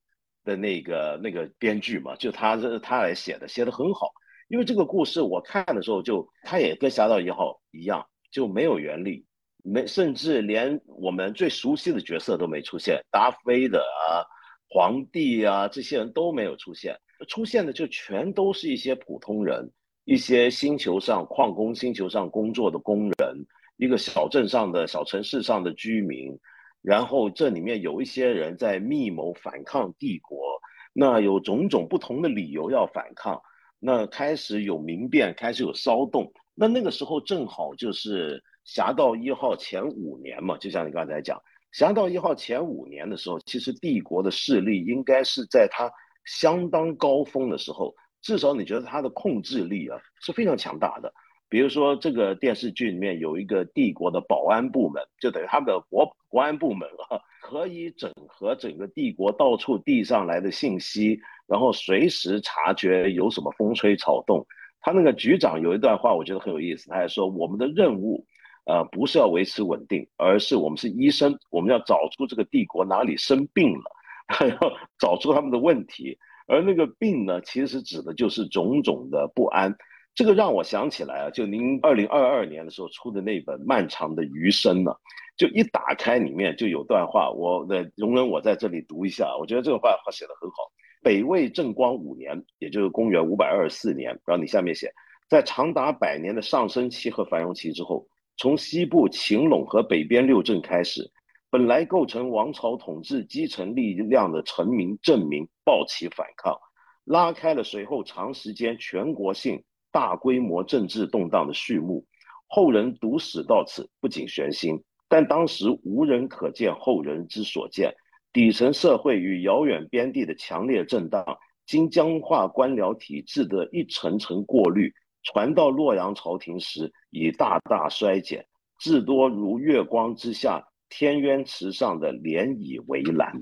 [0.44, 4.12] 的那个那个编剧嘛，就他是他来写的，写的很好。
[4.48, 9.24] 因为这个故事我看的时候，就他也跟《侠盗一号》一样，就没有原力，
[9.62, 14.20] 没甚至连我们最熟悉的角色都没出现，达菲的啊、
[14.68, 16.94] 皇帝啊这些人都没有出现，
[17.26, 19.72] 出现的就全都是一些普通人，
[20.04, 23.46] 一些星球上矿工星球上工作的工人，
[23.84, 26.38] 一个小镇上的小城市上的居民，
[26.82, 30.58] 然后这里面有一些人在密谋反抗帝国，
[30.92, 33.40] 那有种种不同的理由要反抗，
[33.78, 41.40] 那开始有民变，开始有骚动，那那个时候正好就是侠盗一号前五年嘛，就像你刚才讲。
[41.72, 45.90] 侠盗一号前五年的时候，其实帝国的势力应该是在它
[46.24, 47.92] 相当高峰的时候，
[48.22, 51.12] 至少你觉得它的控制力啊是非常强大的。
[51.54, 64.44] 比如说这个电视剧里面有一个帝国的保安部门，就等于他们的国国安部门啊，可以整合整个帝国到处递上来的信息，然后随时察觉有什么风吹草动。
[64.80, 68.26] 他那个局长有一段话，我觉得很有意思，他还说我们的任务。
[68.64, 76.18] 呃，不是要维持稳定，而是我们是医生，我们要找出这个帝国哪里生病了，要找出他们的问题。
[76.48, 79.72] 而那个病呢，其实指的就是种种的不安。
[80.14, 84.94] 这个让我想起来啊，就您二零二二年的时候出的那本《漫长的余生》呢，
[85.36, 90.56] 就一打开里面就有段话，我的容忍我在这里读一下，我觉得这个话话写的很好。
[91.02, 94.90] 北魏正光五年，也就是公元五百二十四年，然后你下面写，
[95.28, 98.06] 在长达百年的上升期和繁荣期之后。
[98.36, 101.08] 从西部秦陇和北边六镇开始，
[101.50, 106.58] 本来构成王朝统治基层力量的臣民镇民暴起反抗，
[107.04, 109.62] 拉开了随后长时间全国性
[109.94, 112.04] 大规模政治动荡的序幕。
[112.48, 117.94] 后人读史到此不仅悬心，但当时无人可见后人之所见。
[118.32, 121.24] 底层社会与遥远边地的强烈震荡，
[121.64, 124.92] 经僵化官僚体制的一层层过滤。
[125.22, 128.44] 传到洛阳朝廷时，已大大衰减，
[128.80, 133.32] 至多如月光之下天渊池上的涟漪围栏。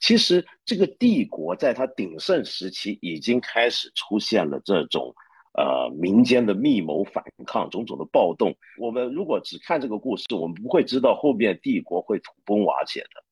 [0.00, 5.12] 其实，这个帝国在它鼎盛时期已经开始出现了这种，
[5.56, 8.54] 呃，民间的密谋反抗，种种的暴动。
[8.78, 13.24] 我们如果只看这个故事，我们不会知道后面帝国会土崩瓦解的。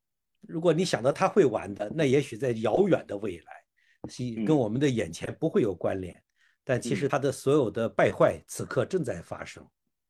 [0.49, 6.15] 如果你想到他会完的，那也许在遥远的未来，跟我们的眼前不会有关联。
[6.65, 9.63] 但其实他的所有的败坏此刻正在发生。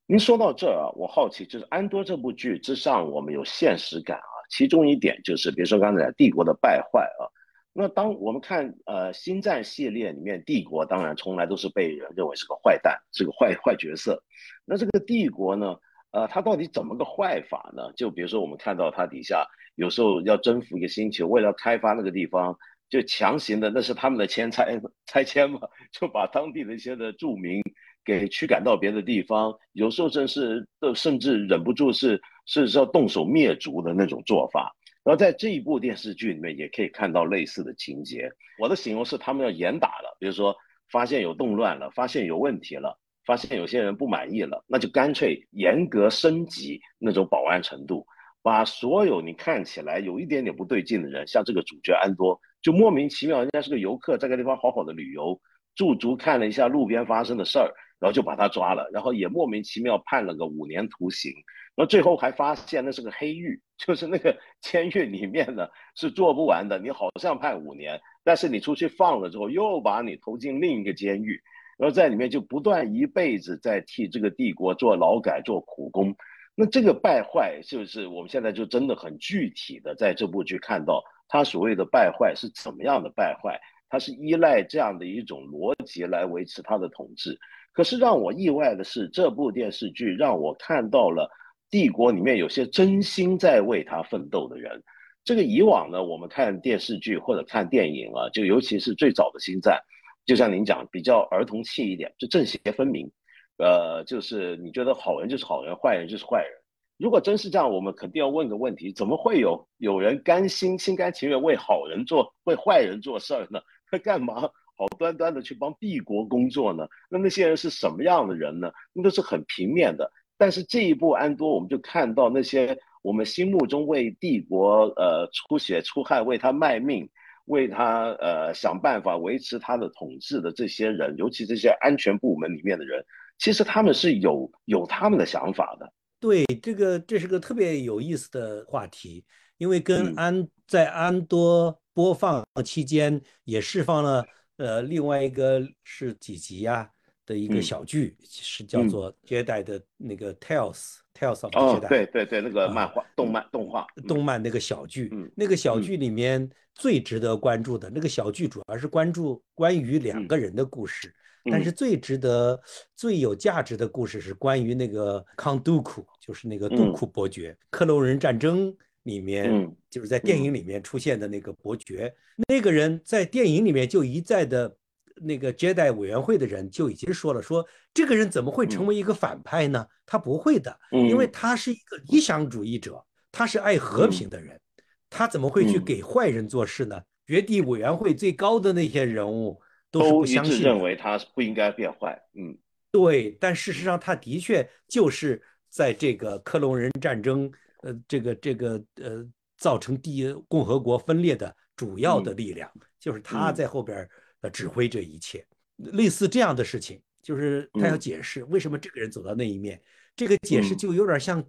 [0.06, 4.34] 您说到这儿啊，我好奇，就是安多这部剧之上，我们有现实感啊。
[4.50, 7.26] 其中一点就是，比如说刚才帝国的败坏啊，
[7.74, 14.22] 那当我们看呃星战系列里面，帝国当然从来都是被人认为是个坏蛋，是个坏坏角色。
[14.64, 15.76] 那这个帝国呢，
[16.12, 17.92] 呃，它到底怎么个坏法呢？
[17.96, 22.56] 就比如说我们看到它底下有时候要征服一个星球，为了开发那个地方。
[22.90, 25.58] 就强行的，那是他们的迁拆拆迁嘛，
[25.90, 27.60] 就把当地的一些的住民
[28.04, 34.72] 给驱赶到别的地方，有时候真是都甚至忍不住是是要动手灭族的那种做法。
[35.04, 38.32] 然后在这一部电视剧里面也可以看到类似的情节。
[38.58, 40.56] 我的形容是他们要严打了，比如说
[40.90, 48.06] 发现有动乱了，发现有问题了，发现有些人不满意了，那就干脆严格升级那种保安程度，
[48.42, 52.40] 把所有你看起来有一点点不对劲的人，像这个主角安多。
[52.62, 55.38] 就莫名其妙，人家是个游客，在个地方好好的旅游，
[55.74, 61.30] 驻足看了一下路边发生的事儿，然后就把他抓了，然后也莫名其妙判了个五年徒刑，
[61.76, 71.40] 那最后还发现那是个黑狱， 就是那个监狱里面呢是做不完的，你好像判五年，但是你出去放了之后，又把你投进另一个监狱，
[71.78, 76.14] 然后在里面就不断一辈子在替这个帝国做劳改做苦工，
[76.54, 81.02] 那这个败坏就是我们现在就真的很具体的在这部剧看到。
[81.26, 83.58] 他所谓的败坏是怎么样的败坏？
[83.88, 87.36] 他是依赖这样的一种逻辑来维持他的统治。
[87.72, 91.28] 可是让我意外的是，这部电视剧让我看到了
[91.74, 94.80] 帝国里面有些真心在为他奋斗的人。
[95.24, 99.80] 这个以往呢，我们看电视剧或者看电影啊，就尤其是最早的星战，
[100.24, 103.10] 就像您讲，比较儿童气一点，就正邪分明。
[103.58, 106.52] 呃，就是你觉得好人就是好人，坏人就是坏人。
[106.96, 113.60] 如果真是这样，我们肯定要问个问题：怎么会有有人甘心、心甘情愿为好人做、为坏人做事儿呢？
[113.90, 114.42] 他 干嘛
[114.76, 116.86] 好端端的去帮帝国工作呢？
[117.10, 118.70] 那那些人是什么样的人呢？
[118.92, 120.08] 那都是很平面的。
[120.36, 127.08] 但是这一部安多，我们就看到那些我们心目中为帝国呃出血出汗、为他卖命、
[127.46, 133.04] 为他呃想办法维持他的统治的这些人，尤其这些安全部门里面的人，
[133.38, 135.92] 其实他们是有有他们的想法的。
[136.18, 139.22] 对这个，这是个特别有意思的话题，
[139.58, 144.24] 因为跟安在安多播放期间也释放了，
[144.56, 146.90] 呃，另外一个是几集呀？
[147.26, 150.74] 的一个小剧，是叫做《接待的那个 Tales》。
[151.16, 161.14] Tales of 哦，对对对，那个漫画、动漫、动画、动漫那个小剧，那个小剧里面最值得关注的那个小剧，主要是关注关于两个人的故事。
[161.44, 162.60] 但是最值得、
[162.96, 167.56] 最有价值的故事是关于那个康杜库，就是那个杜库伯爵。
[167.70, 172.12] 克隆人战争里面，就是在电影里面出现的那个伯爵。
[172.48, 174.76] 那个人在电影里面就一再的。
[175.16, 179.86] 那个接待委员会的人就已经说了，说这个人怎么会成为一个反派呢？
[180.04, 184.60] 他不会的，因为他是一个理想主义者，他是爱和平的人，
[185.08, 187.00] 他怎么会去给坏人做事呢？
[187.26, 189.60] 绝地委员会最高的那些人物
[189.90, 192.20] 都是不相信，认为他不应该变坏。
[192.34, 192.58] 嗯，
[192.90, 197.50] 对，但事实上他的确就是在这个克隆人战争，
[197.82, 199.24] 呃，这个这个呃，
[199.56, 204.08] 造成第一共和国分裂的主要的力量，就是他在后边。
[204.50, 205.44] 指挥这一切，
[205.76, 209.80] 类似这样的事情，就是他要解释为什么这个人走到那一面。
[210.16, 211.44] 这个解释就有点像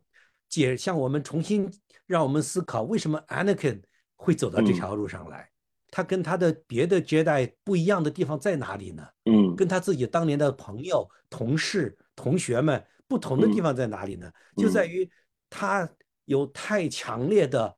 [0.50, 1.72] 解，像我们重新
[2.08, 3.82] 让我们思考，为什么 Anakin
[4.16, 5.50] 会走到这条路上来？
[5.91, 9.08] 他跟他的别的 Jedi 不一样的地方在哪里呢？
[9.26, 14.30] 嗯，跟他自己当年的朋友、同事、同学们不同的地方在哪里呢？
[14.58, 15.10] 就在于
[15.50, 15.89] 他
[16.26, 17.78] 有太强烈的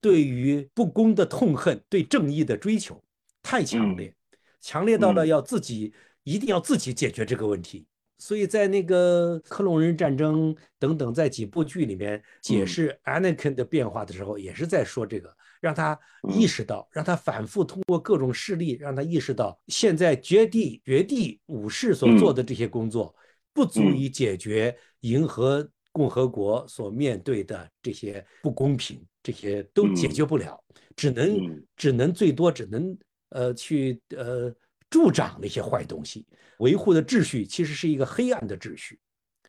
[0.00, 3.02] 对于不公的痛恨，对正义的追求
[3.42, 4.14] 太强烈。
[4.60, 5.92] 强烈到了要自己
[6.24, 7.86] 一定要自己解决这个问题，
[8.18, 15.98] 所以在那个克隆人战争等等在几部剧里面解释 Anakin 的变化的时候，也是在说这个，让他
[16.28, 23.14] 意识到，让他反复通过各种事例，让他意识到现在绝地绝地武士所做的这些工作
[23.54, 30.62] 不足以解决银河共和国所面对的这些不公平，这些都解决不了，
[30.94, 32.94] 只能只能最多只能。
[33.30, 34.54] 呃，去呃
[34.88, 36.26] 助长那些坏东西，
[36.58, 38.98] 维护的秩序其实是一个黑暗的秩序，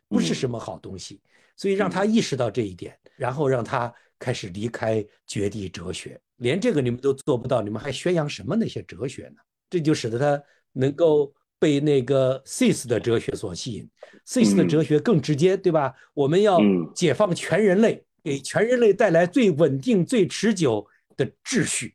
[0.08, 1.20] 不是什么好东西。
[1.54, 6.18] 所以让他意识到这一点，然后让他开始离开绝地哲学。
[6.38, 9.36] 连这个你们都做不到，你们还宣扬什么那些哲学呢？
[9.68, 13.88] 这就使得他能够被那个 cis 的哲学所吸引。
[14.26, 15.94] cis 的哲学更直接，对吧？
[16.14, 16.58] 我们要
[16.94, 20.84] 解放全人类，给全人类带来最稳定、最持久
[21.16, 21.94] 的秩序。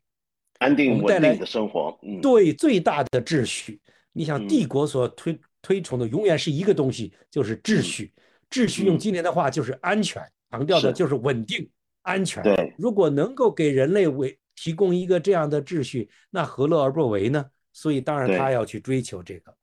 [0.60, 3.80] 安定稳定的生活，对最大的秩序。
[4.12, 8.12] 你想，帝国所推推崇的永远是一个东西，就是秩序。
[8.50, 11.70] 秩序用今年的话就是安全，强调的就是稳定、
[12.02, 12.42] 安全。
[12.42, 17.46] 对，如果能够给人类为提供一个这样的秩序，那何乐而不为呢？
[17.74, 19.54] 所以，当然他要去追求这个。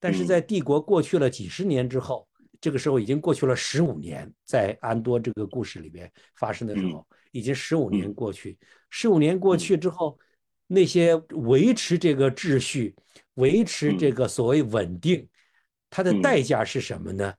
[0.00, 2.26] 但是在帝国过去了几十年之后，
[2.60, 8.58] 这个时候已经过去了十五年，在安多这个故事里边发生的时候，已经十五年过去。
[8.90, 10.18] 十五年过去之后。
[10.66, 12.94] 那些维持这个秩序、
[13.34, 15.28] 维持这个所谓稳定，
[15.90, 17.34] 它的代价是什么呢？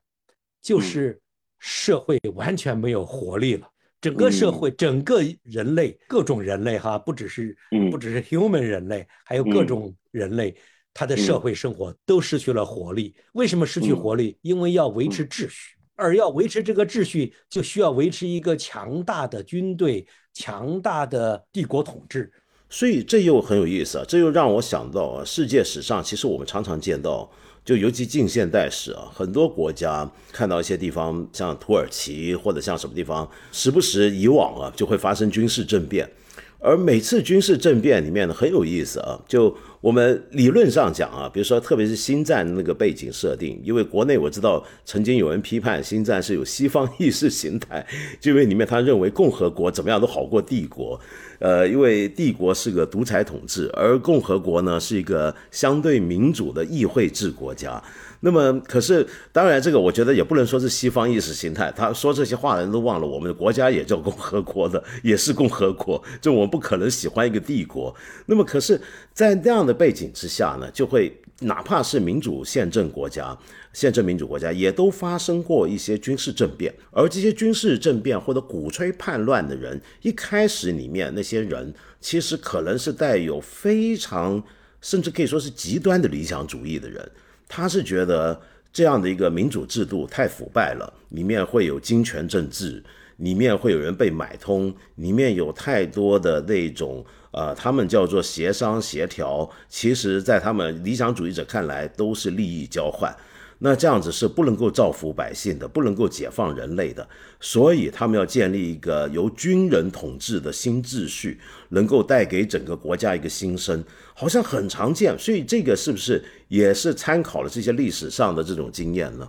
[0.62, 1.20] 就是
[1.58, 3.68] 社会完全没有活力了。
[4.00, 7.56] 整个社会、整个人类、各种人类哈，不只是
[7.90, 10.54] 不只是 human 人类，还有各种人类，
[10.94, 13.16] 他的社会生活都失去了活力。
[13.32, 14.38] 为什么失去活力？
[14.42, 22.32] 因为要维持秩序，而要维持这个秩序，就需要维持一个强大的军队、强大的帝国统治。
[22.68, 24.04] 所以这又很有意思啊！
[24.06, 27.30] 这又让我想到啊，世界史上其实我们常常见到，
[27.64, 36.10] 就尤其近现代史啊，很多国家看到一些地方，像土耳其或者像什么地方，时不时以往啊就会发生军事政变，
[36.58, 39.56] 而每次军事政变里面呢很有意思啊，就。
[39.86, 47.86] 我们理论上讲啊，比如说，特别是星战那个背景设定，因为国内我知道曾经有人批判星战是有西方意识形态，
[48.18, 51.00] 就因为里面他认为共和国怎么样都好过帝国，
[51.38, 57.80] 呃，因为帝国是个独裁统治，而共和国呢是一个相对民主的议会制国家。
[58.26, 61.72] 那么，可是当然，这个我觉得也不能说是西方意识形态。
[61.76, 66.02] 他说这些话的人都忘了，我们的国家也叫共和国的，也是共和国。
[66.20, 67.94] 就我们不可能喜欢一个帝国。
[68.26, 68.80] 那么，可是，
[69.14, 73.38] 在那样的背景之下呢，就会哪怕是民主宪政国家、
[73.72, 76.74] 宪政民主国家，也都发生过一些军事政变。
[76.90, 84.42] 而这些军事政变或者鼓吹叛乱的人，一开始里面那些人，其实可能是带有非常，
[84.80, 87.08] 甚至可以说是极端的理想主义的人。
[87.48, 88.40] 他是觉得
[88.72, 92.82] 这样的一个民主制度太腐败了，里面会有金权政治，
[93.18, 103.14] 里面会有人被买通，里面有太多的那种呃，他们叫做协商协调，其实在他们理想主义者看来都是利益交换。
[103.58, 107.08] 那这样子是不能够造福百姓的，不能够解放人类的。
[107.40, 111.40] 所以他们要建立一个由军人统治的新秩序，
[111.70, 113.82] 能够带给整个国家一个新生，
[114.14, 115.18] 好像很常见。
[115.18, 119.26] 所以这个是不是也是参考了这些历史上的这种经验呢？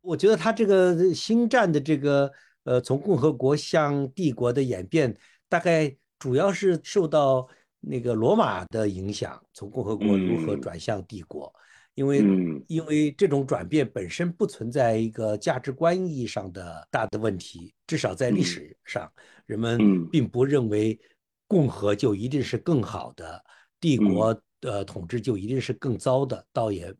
[0.00, 2.30] 我觉得他这个新战的这个
[2.64, 5.16] 呃，从共和国向帝国的演变，
[5.48, 7.46] 大概主要是受到
[7.80, 11.52] 那个罗马的影响，从共和国如何转向帝国。
[11.94, 12.24] 因为
[12.66, 19.10] 因为这种转变本身不存在一个价值观意义上的大的问题，至少在历史上，
[19.46, 20.98] 人们并不认为
[21.46, 23.40] 共和就一定是更好的，
[23.78, 26.92] 帝国的统治就一定是更糟的，倒也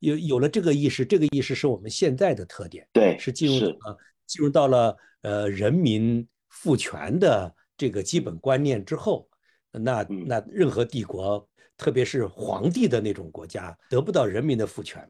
[0.00, 3.96] 有有了这个意识，这个意识是我们现在的特点，对，是进入呃
[4.26, 9.28] 进入到了呃人民赋权的这个基本观念之后，
[9.72, 11.46] 那那任何帝国。
[11.78, 15.08] 特别是皇帝的那种国家得不到人民的赋权，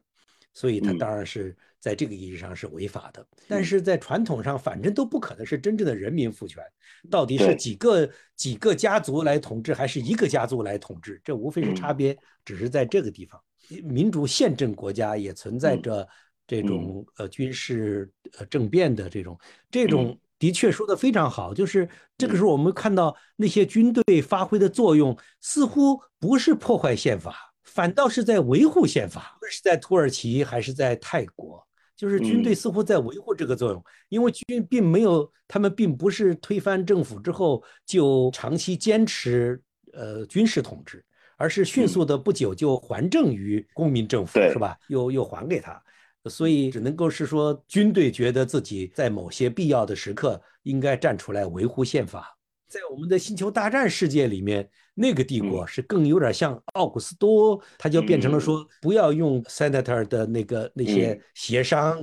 [0.53, 3.25] 所以他当然是在这个意义上是违法的。
[3.47, 6.63] 但是在传统上，反正都不可能是真正的人民赋权，
[7.09, 11.19] 到底是几个几个家族来统治，还是一个家族来统治？
[11.23, 12.15] 这无非是差别，
[12.45, 13.41] 只是在这个地方。
[13.83, 16.07] 民主宪政国家也存在着
[16.45, 19.37] 这种呃军事呃政变的这种
[19.71, 20.17] 这种。
[20.39, 21.87] 的确说的非常好，就是
[22.17, 27.35] 这个时候我们看到那些军队发挥的作用，似乎不是破坏宪法，
[27.65, 29.37] 反倒是在维护宪法。
[29.39, 31.61] 不是在土耳其还是在泰国，
[31.95, 39.61] 就是军队似乎在维护这个作用，因为军并没有，他们并不是推翻政府之后就长期坚持
[39.91, 41.03] 呃军事统治，
[41.35, 44.77] 而是迅速的不久就还政于公民政府，是吧？
[44.87, 45.81] 又又还给他。
[46.29, 52.37] 所以只能够是说，军队觉得自己在某些必要的时刻应该站出来维护宪法。
[52.67, 61.97] 在我们的星球大战世界里面，那个帝国是更有点像奥古斯都，他就变成了说不要用 senator 的那个那些协商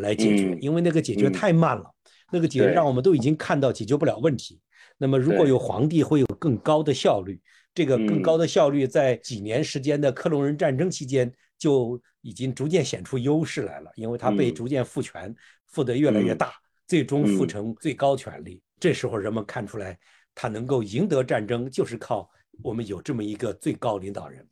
[0.00, 1.84] 来解决，因为那个解决太慢了，
[2.30, 4.60] 那个解决让我们都已经看到解决不了问题。
[4.96, 7.40] 那么如果有皇帝，会有更高的效率。
[7.74, 11.32] 这个更高的效率在几年时间的克隆人战争期间。
[11.58, 15.32] 就已经逐渐显出优势来了，因为他被逐渐赋权，
[15.68, 16.52] 赋得越来越大，
[16.88, 18.60] 最终赋成最高权力。
[18.80, 19.96] 这时候人们看出来，
[20.34, 22.28] 他能够赢得战争，就是靠
[22.64, 24.44] 我们有这么一个最高领导人。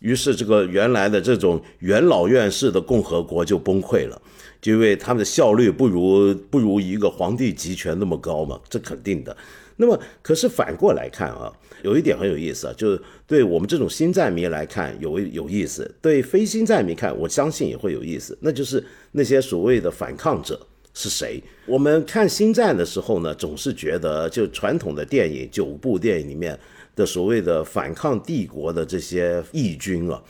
[0.00, 4.20] 于是，这个原来的这种元老院式的共和国就崩溃了，
[4.60, 9.34] 就因为他们的效率不如不如一个皇帝集权那么高嘛，这肯定的。
[9.82, 11.52] 那么，可是反过来看啊。
[11.82, 18.38] 有一点很有意思啊，就是对我们这种新战迷来看有有意思，对非新战迷看，我相信也会有意思。
[18.40, 18.80] 那就是
[19.10, 20.64] 那些所谓的反抗者
[20.94, 21.42] 是谁？
[21.66, 26.56] 我们看新战的时候呢，总是觉得就传统的电影九部电影里面
[26.94, 30.22] 的所谓的反抗帝国的这些义军啊。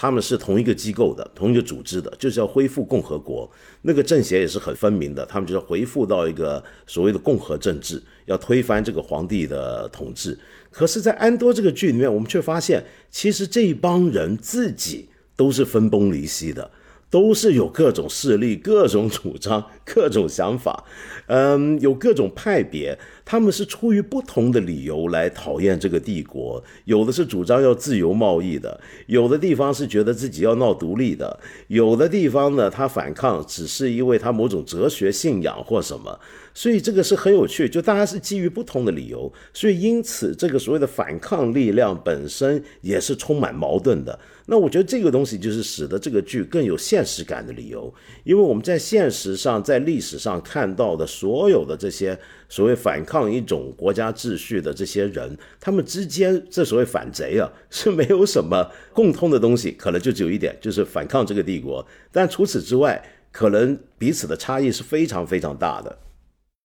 [0.00, 3.46] 他们是同一个机构的，同一个组织的，就是要恢复共和国。
[3.82, 10.38] 那个政协也是很分明的，他们就要恢复到一个所谓的共和政治，要推翻这个皇帝的统治。
[10.70, 16.70] 可是，在安多这个剧里面，我们却发现，其实这一帮人自己都是分崩离析的。
[17.10, 20.84] 都是有各种势力、 各种主张、 各种想法，
[21.26, 22.98] 嗯，有各种派别。
[23.24, 26.60] 他们是出于不同的理由来讨厌这个帝国。
[26.86, 31.38] 有的是主张要自由贸易的，有的地方是觉得自己要闹独立的，
[31.68, 36.18] 有的地方呢，他反抗只是因为他某种哲学信仰或什么。
[36.52, 44.18] 所以这个是很有趣，就大家是基于不同的理由，所以因此这个所谓的反抗力量本身也是充满矛盾的。
[44.52, 47.94] 那我觉得这个东西就是使得这个剧更有现实感的理由，
[48.24, 61.86] 因为我们在现实上、在历史上看到的所有的这些所谓反抗一种国家秩序的这些人，他们之间这所谓反贼啊 是没有什么共通的东西，可能就只有一点，就是反抗这个帝国。
[62.10, 65.98] 但除此之外，可能彼此的差异是非常非常大的。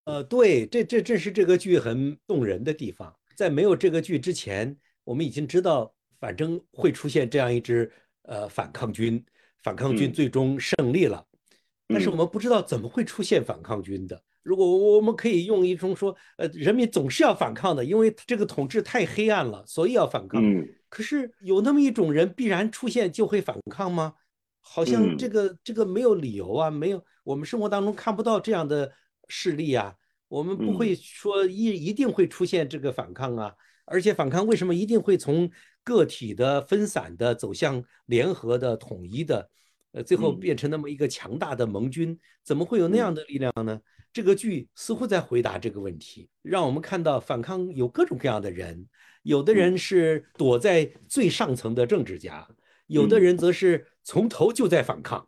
[0.05, 3.13] 呃，对，这这正是这个剧很动人的地方。
[3.35, 5.94] 在没有这个剧之前，我们已经知道。
[6.19, 7.91] 反正会出现这样一支
[8.23, 9.23] 呃反抗军，
[9.63, 11.25] 反抗军最终胜利了，
[11.87, 14.21] 但是我们不知道怎么会出现反抗军的。
[14.43, 20.39] 如果我们可以用一种说，呃，人民总是要反抗的，因为这个统治太黑暗了，所以要反抗。
[20.87, 24.13] 可是有那么一种人必然出现就会反抗吗？
[24.61, 28.91] 好像这个这个没有理由啊，没有，我们生活当中看不到这样的
[29.27, 29.95] 事例啊，
[30.27, 33.53] 我们不会说一一定会出现这个反抗啊。
[33.85, 35.49] 而且反抗为什么一定会从
[35.85, 39.49] 个体的分散的走向联合的统一的，
[39.93, 42.19] 呃，最后变成那么一个强大的盟军？
[42.43, 43.79] 怎么会有那样的力量呢？
[44.11, 48.87] 这个剧似乎在回答这个问题，让我们看到反抗有各种各样的人，
[49.23, 52.47] 有的人是躲在最上层的政治家，
[52.87, 55.27] 有的人则是从头就在反抗，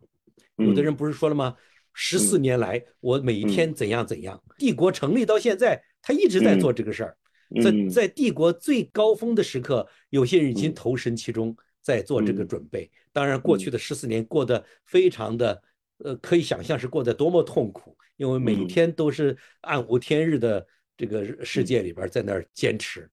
[0.55, 1.55] 有的人不是说了吗？
[1.93, 4.41] 十四年来，我每一天怎样怎样。
[4.57, 7.17] 帝国成立到现在，他一直在做这个事儿。
[7.61, 12.89] 在在帝国最高峰的时刻，有些人已经投身其中，在做这个准备。
[13.13, 15.61] 当然，过去的十四年过得非常的，
[15.99, 23.09] 呃，可以想象是过得多么痛苦，因为每一天都是暗无天日的这个世界里边在那儿坚持，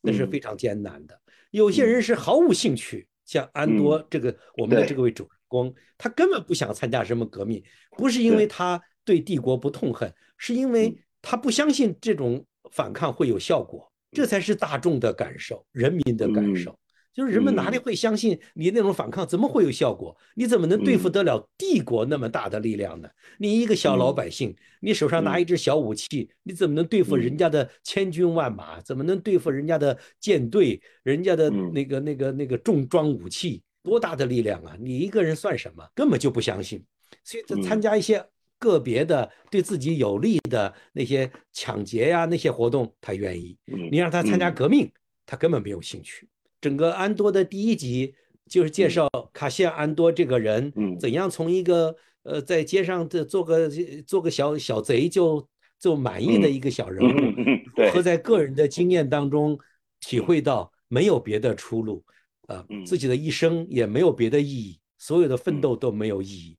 [0.00, 1.20] 那是非常艰难的。
[1.50, 7.62] 有些人是毫无兴趣，像安多这个我们的这个位主人公，他根本不想参加什么革命，
[7.96, 16.78] 不是因为他对帝国不痛恨，是因为他不相信这种反抗会有效果，这才是大众的感受，人民的感受。
[17.14, 19.26] 就是人们哪里会相信你那种反抗？
[19.26, 20.16] 怎么会有效果？
[20.36, 23.08] 你怎么能对付得了帝国那么大的力量呢？
[23.38, 28.80] 你一个小老百姓，你手上拿一支小武器，你怎么能对付人家的千军万马？
[28.82, 30.80] 怎么能对付人家的舰队？
[31.02, 34.76] 人家的那个、那个、那个重装武器，多大的力量啊！
[34.78, 35.84] 你一个人算什么？
[35.96, 36.84] 根本就不相信。
[37.24, 38.24] 所以，他参加一些
[38.58, 43.56] 个别的对自己有利的那些抢劫呀、那些活动，他愿意。
[43.90, 44.90] 你让他参加革命，
[45.26, 46.28] 他根本没有兴趣。
[46.60, 48.14] 整个安多的第一集
[48.48, 51.94] 就是介绍卡西亚安多这个人，怎样从一个
[52.24, 53.70] 呃在街上的做个
[54.06, 55.48] 做个小小贼就
[55.78, 56.88] 就满意的一个小。
[56.88, 58.66] 人物，和在个人的。
[58.66, 59.58] 经验当中
[60.00, 62.04] 体会到没有别的出路，
[62.48, 66.57] 呃，自己的一生也没有别的意义，所有的奋斗都没有意义，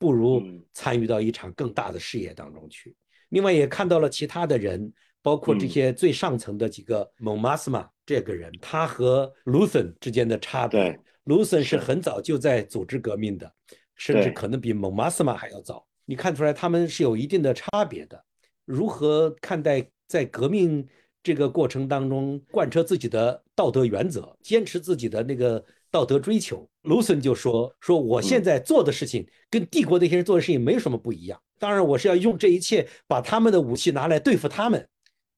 [0.00, 0.42] 不如
[0.72, 2.96] 参与到一场更大的事业当中去。
[3.28, 4.92] 另外也看到了其他的人。
[5.22, 10.98] 包括这些最上层的几个蒙马斯马这个人，他和卢森之间的差别。
[11.24, 13.52] 卢森是很早就在组织革命的，
[13.96, 15.86] 甚至可能比蒙马斯马还要早。
[16.06, 18.18] 你看出来他们是有一定的差别的。
[18.64, 20.88] 如何看待在革命
[21.22, 26.68] 这个过程当中贯彻自己的道德原则，坚持自己的那个道德追求？
[26.82, 31.40] 卢森就说：“说我现在做的事情跟帝国那些人做的事情没有什么不一样。
[31.58, 34.86] 当然，我是要用这一切把他们的武器拿来对付他们。”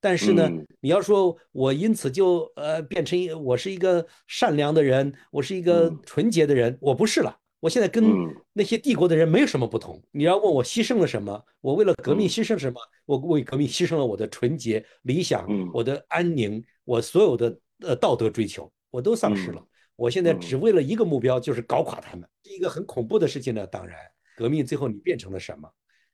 [0.00, 0.50] 但是呢，
[0.80, 7.36] 你要说我因此就呃变成一我是一个善良的人，我是一个纯洁的人，我不是了。
[7.60, 8.04] 我现在跟
[8.52, 10.02] 那些帝国的人没有什么不同。
[10.10, 11.40] 你要问我牺牲了什么？
[11.60, 12.80] 我为了革命牺牲什么？
[13.06, 19.64] 我为革命牺牲了我的纯洁、理想、我的安宁，我所有的呃道德追求我都丧失了。
[20.02, 22.28] 我现在只为了一个目标，就是搞垮他们。
[22.42, 23.64] 一个很恐怖的事情呢。
[23.68, 23.96] 当然，
[24.36, 25.70] 革命最后你变成了什么？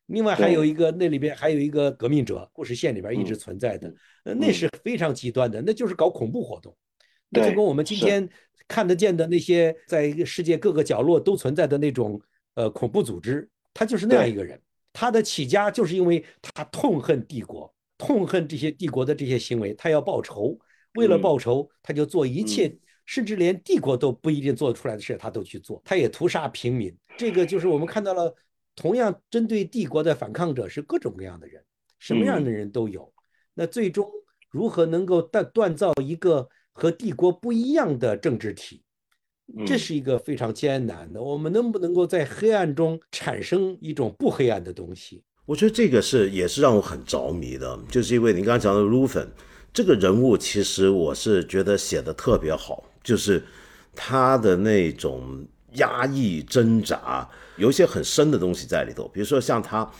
[0.08, 6.76] 另外还有一个，那里边还有一个革命者，故事线里边一直存在的，呃，那是非常极端的，那就是搞恐怖活动，
[7.30, 8.28] 那就跟我们今天
[8.66, 12.20] 看得见的那些在世界各个角落都存在的那种
[12.56, 14.60] 呃恐怖组织，他就是那样一个人，
[14.92, 20.58] 他的起家就是因为他痛恨帝国，痛恨这些帝国的这些行为，他要报仇，
[20.92, 22.70] 为了报仇，他就做一切，
[23.08, 28.32] 甚至连帝国都不一定做得出来的事，他都去做，他也屠杀平民，这个就是我们看到了。
[28.80, 31.60] 同样针对帝国的反抗者是各种各样的人，
[31.98, 33.12] 什么样的人都有。
[33.54, 34.08] 那最终
[34.52, 38.80] 如何能够锻锻造一个和帝国不一样的政治体，
[39.66, 41.20] 这是一个非常艰难的。
[41.20, 45.24] 我们能不能够在黑暗中产生一种不黑暗的东西？
[45.44, 49.28] 我觉得这个是也是让我很着迷的，就是因为你刚刚讲的卢粉
[49.72, 53.42] 这个人物，其实我是觉得写的特别好，就是
[53.94, 57.28] 他的那种压抑挣扎。
[57.56, 59.90] 有一些很深的东西在里头，比如说像他，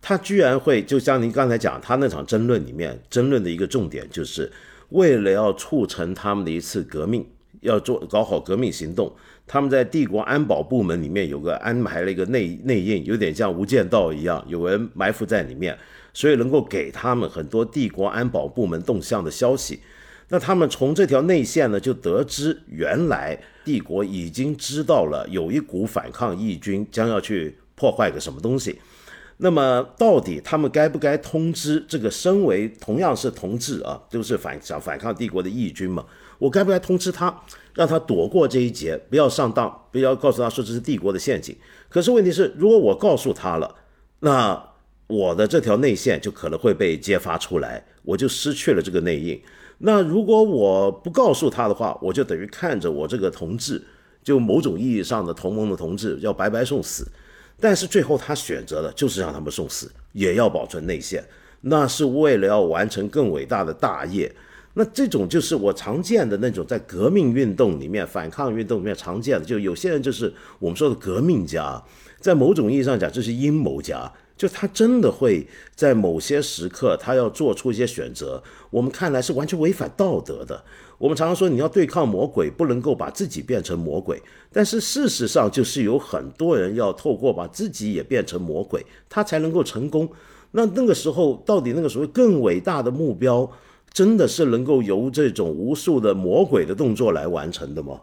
[0.00, 4.50] 他居然会就像您刚才讲，他那场争论里面争论的一个重点，就是
[4.90, 7.26] 为了要促成他们的一次革命，
[7.62, 9.12] 要做搞好革命行动，
[9.46, 15.76] 他们在帝国安保部门里面有个安排了一个内内应，有点像无间道一样，有人埋伏在里面，
[16.14, 19.80] 所以能够给他们很多帝国安保部门动向的消息。
[20.30, 28.80] 那他们从这条内线呢，就得知原来帝国已经知道了有一股反抗义军将要去破坏个什么东西。
[29.42, 36.04] 那么到底他们该不该通知这个身为同样是同志啊，就是反想反抗帝国的义军嘛？
[36.38, 37.42] 我该不该通知他，
[37.74, 41.56] 让他躲过这一劫，不要上当，不要告诉他说这是帝国的陷阱？
[41.88, 43.74] 可是问题是，如果我告诉他了，
[44.20, 44.62] 那
[45.06, 49.40] 我的这条内线就可能会被揭发出来，我就失去了这个内应。
[49.82, 53.82] 那如果我不告诉他的话，我就等于看着我这个同志，
[54.22, 57.06] 就某种意义上的同盟的同志要白白送死。
[57.58, 61.24] 但是最后他选择的就是让他们送死，也要保存内线，
[61.62, 64.30] 那是为了要完成更伟大的大业。
[64.74, 71.82] 那这种就是我常见的那种在革命运动里面、反抗运动里面常见的，就有些人就是我们说的革命家，
[72.20, 74.12] 在某种意义上讲，这是阴谋家。
[74.40, 80.64] 就他真的会在某些时刻，他要做出一些选择，我们看来是完全违反道德的。
[80.96, 84.18] 我们常常说，你要对抗魔鬼，不能够把自己变成魔鬼。
[84.50, 90.08] 但是事实上，就是有很多人要透过把自己也变成魔鬼，他才能够成功。
[90.52, 93.52] 那那个时候，到底那个所谓更伟大的目标，
[93.92, 98.00] 真的是能够由这种无数的魔鬼的动作来完成的吗？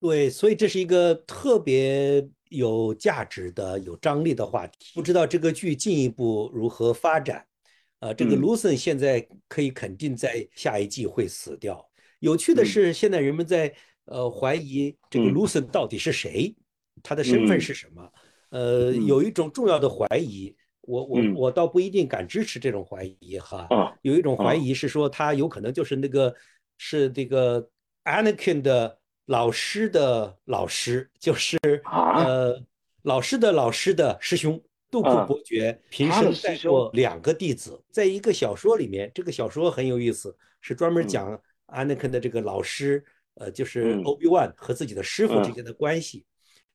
[0.00, 4.92] 对，所以这是一个特别有价值的、有张力的话题。
[4.94, 7.46] 不知道这个剧进一步如何发展？
[8.00, 11.88] 呃，这个卢森现在可以肯定在下一季会死掉。
[12.20, 13.74] 有趣的是，现在人们在
[14.04, 16.54] 呃怀疑这个卢森到底是谁，
[17.02, 18.12] 他的身份是什么？
[18.50, 23.68] 呃，有一种重要的怀疑，我我我倒不一定敢支持这种怀疑哈。
[24.02, 26.34] 有一种怀疑是说他有可能就是那个
[26.78, 27.68] 是这个
[28.04, 28.98] Anakin 的。
[29.26, 32.60] 老师的老师就是呃，
[33.02, 34.60] 老师的老师的师兄
[34.90, 43.04] 杜库伯爵平生带过两个弟子，在一个小说里面，这个小说很有意思，是专门讲 Anakin 的这个老师，
[43.34, 46.24] 呃，就是 Obi Wan 和自己的师傅之间的关系。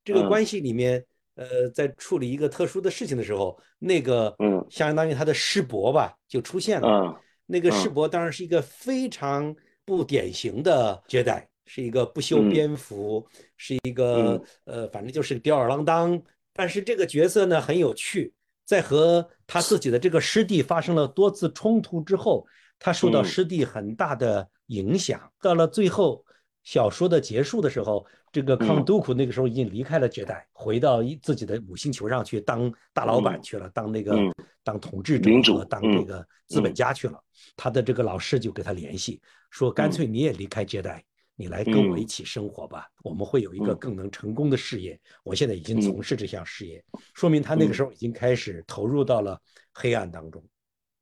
[0.03, 4.35] 这个关系里面，呃，在处理一个特殊的事情的时候，那个
[4.69, 7.17] 相当于他的师伯吧，就出现了。
[7.45, 11.47] 那个师伯当然是一个非常不典型的接待。
[11.73, 16.21] 是一个不修边幅，是一个呃，反正就是吊儿郎当。
[16.51, 18.33] 但是这个角色呢很有趣，
[18.65, 22.45] 在和他自己的这个师弟发生了多次冲突之后，
[22.77, 25.31] 他受到师弟很大的影响。
[25.41, 26.21] 到了最后
[26.65, 34.19] 小说的结束的时候，这个康都库那个时候已经离开了绝代，回到自己的五星球上去当大老板去了，当那个
[34.61, 37.17] 当统治者和当这个资本家去了。
[37.55, 41.01] 他的这个老师就给他联系，说干脆你也离开接待。
[41.41, 44.99] 你来跟我一起生活吧，我们会有一个更能成功的事业。
[45.23, 46.83] 我现在已经从事这项事业，
[47.15, 49.41] 说明他那个时候已经开始投入到了
[49.73, 50.43] 黑暗当中。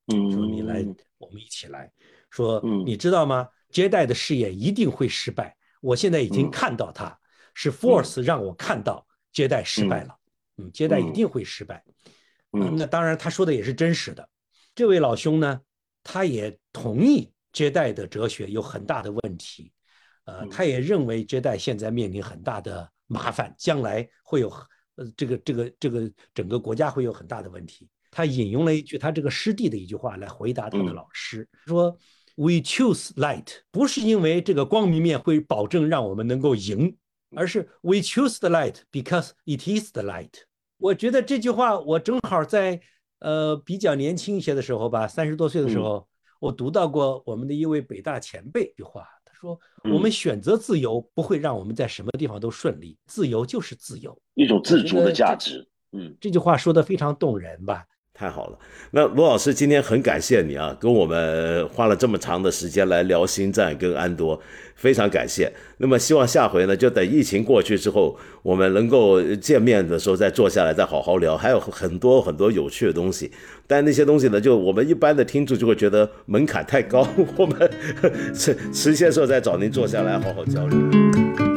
[0.08, 0.86] 嗯，说你来，
[1.18, 1.92] 我们一起来。
[2.30, 3.50] 说你知道吗？
[3.70, 5.58] 接待的事业一定会失败。
[5.82, 7.20] 我现在已经看到他
[7.54, 10.16] 是 Force 让我看到接待失败了。
[10.58, 11.84] 嗯，接待一定会失败。
[12.54, 14.30] 嗯，那当然他说的也是真实的。
[14.74, 15.60] 这位老兄呢，
[16.02, 19.72] 他也同意接待的哲学有很大的问题。
[20.30, 24.50] 呃，他也认为接待现在面临很大的麻烦，将来会有
[24.96, 27.88] 呃这个这个这个整个国家会有很大的问题。
[28.12, 31.98] 他引用了一句他这个师弟的一句话来回答他的老师，说
[32.36, 36.96] ：“We choose light，不是因为这个光明面会保证让我们能够赢，
[37.36, 40.44] 而是 We choose the light because it is the light。”
[40.78, 42.80] 我觉得这句话我正好在
[43.20, 46.08] 呃比较年轻一些的时候吧，三十多岁的时候，
[46.40, 49.08] 我读到过我们的一位北大前辈一句话。
[49.40, 55.66] 说我们选择自由不会让我们在什么地方都顺利，自由就是自由，一种自主的价值。
[55.94, 57.86] 嗯，这句话说的非常动人吧。
[58.20, 58.60] 太好了，
[58.92, 64.38] 那罗老师今天很感谢你啊，跟我们花了这么长的时间来聊星战跟安多，
[64.76, 65.50] 非常感谢。
[65.78, 73.32] 那么希望下回呢，就等疫情过去之后，我们能够见面的时候再坐下来再好好聊，还有很多很多有趣的东西。
[73.66, 77.08] 但那些东西呢，就我们一般的听众就会觉得门槛太高，
[77.38, 77.72] 我们
[78.36, 81.49] 迟迟些时候再找您坐下来好好交流。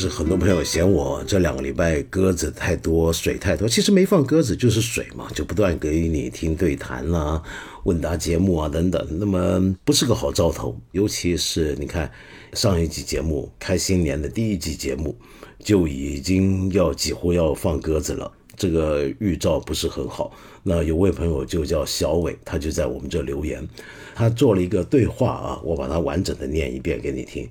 [0.00, 3.68] 是很多朋友嫌我这两个礼拜鸽子太多，水太多？
[3.68, 7.42] 其实没放鸽子就是水嘛，就不断给你听对谈啦、
[7.84, 10.74] 问答节目啊等等，那么不是个好兆头。
[10.92, 12.10] 尤其是你看
[12.54, 15.14] 上一集节目开新年的第一集节目，
[15.58, 20.32] 就已经要几乎要放鸽子了，这个预兆不是很好。
[20.62, 23.68] 那有位朋友就叫小伟，他就在我们这留言，
[24.14, 27.46] 他做了一个对话啊，我把它完整的念一遍给你听。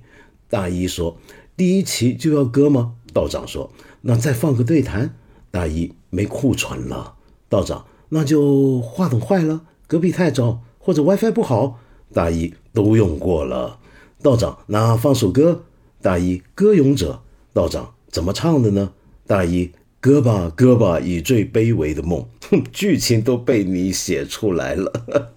[0.48, 1.16] 大一说。
[1.60, 2.94] 第一期就要割吗？
[3.12, 5.14] 道长说：“那再放个对谈。”
[5.52, 7.16] 大一没库存了。
[7.50, 11.78] 道长：“那就话筒坏了，隔壁太吵，或者 WiFi 不好。”
[12.14, 13.78] 大一都用过了。
[14.22, 15.64] 道长：“那放首歌。”
[16.00, 17.20] 大一：“歌咏者。”
[17.52, 18.92] 道长：“怎么唱的呢？”
[19.28, 24.90] 大一：“歌吧，歌吧，以最卑微的梦。”哼，剧情都被你写出来了。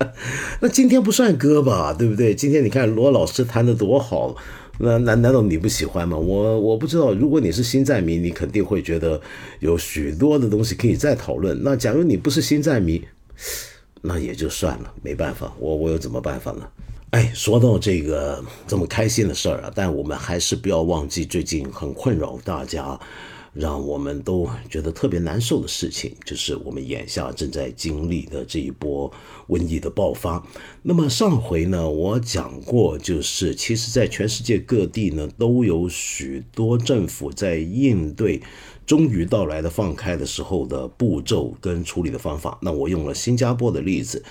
[0.61, 1.91] 那今天不算歌吧？
[1.93, 2.34] 对不对？
[2.34, 4.38] 今天你看罗老师弹的多好。
[4.80, 6.17] 那难难道你不喜欢吗？
[6.17, 7.13] 我我不知道。
[7.13, 9.21] 如果你是星战迷，你肯定会觉得
[9.59, 11.61] 有许多的东西可以再讨论。
[11.63, 13.03] 那假如你不是星战迷，
[14.01, 16.67] 那也就算了，没办法，我我有怎么办法呢？
[17.11, 22.99] 哎，说到这个这么开心的事儿啊，但我们还是不要忘记最近很困扰大家。
[23.54, 29.12] 让我们都觉得特别难受的事情，就是我们眼下正在经历的这一波
[29.47, 30.43] 瘟疫的爆发。
[30.82, 38.41] 那么上回呢，我讲过，就是其实，在全世界各地呢，都有许多政府在应对
[38.88, 42.58] 终于到来的放开的时候的步骤跟处理的方法。
[42.62, 44.24] 那我用了新加坡的例子，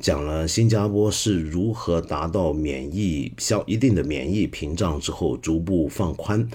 [0.00, 6.48] 讲了新加坡是如何达到免疫消一定的免疫屏障之后，逐步放宽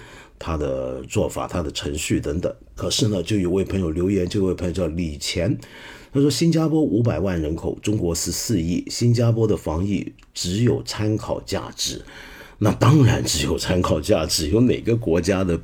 [0.45, 2.53] 他的做法、他的程序等等。
[2.75, 5.57] 可是呢，就有位朋友留言，这位朋友叫李乾，
[6.11, 12.01] 他说新加坡五百万人口，中国十四亿，新加坡的防疫只有参考价值。
[12.63, 15.59] 那当然只有参考价值，有哪个国家的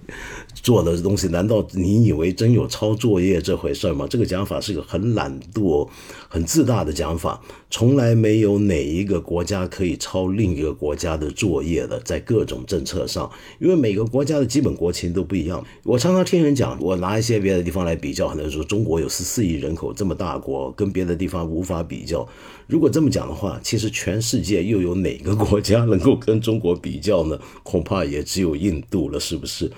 [0.54, 4.06] 做的东西，难道你以为真有抄作业这回事吗？
[4.10, 5.88] 这个讲法是个很懒惰、
[6.28, 7.40] 很自大的讲法，
[7.70, 15.66] 从来没有哪一个国家可以抄另一个国家的作业的，在各种政策上，因为每个国家的基本国情都不一样。
[15.86, 22.28] 我常常听人讲，我拿一些别的地方来比较，很多人说中国有十四亿人口这么大国，跟别的地方无法比较。
[22.70, 27.40] 如果这么讲的话，其实全世界又有哪个国家能够跟中国比较呢？
[27.64, 29.72] 恐怕也只有印度了，是不是？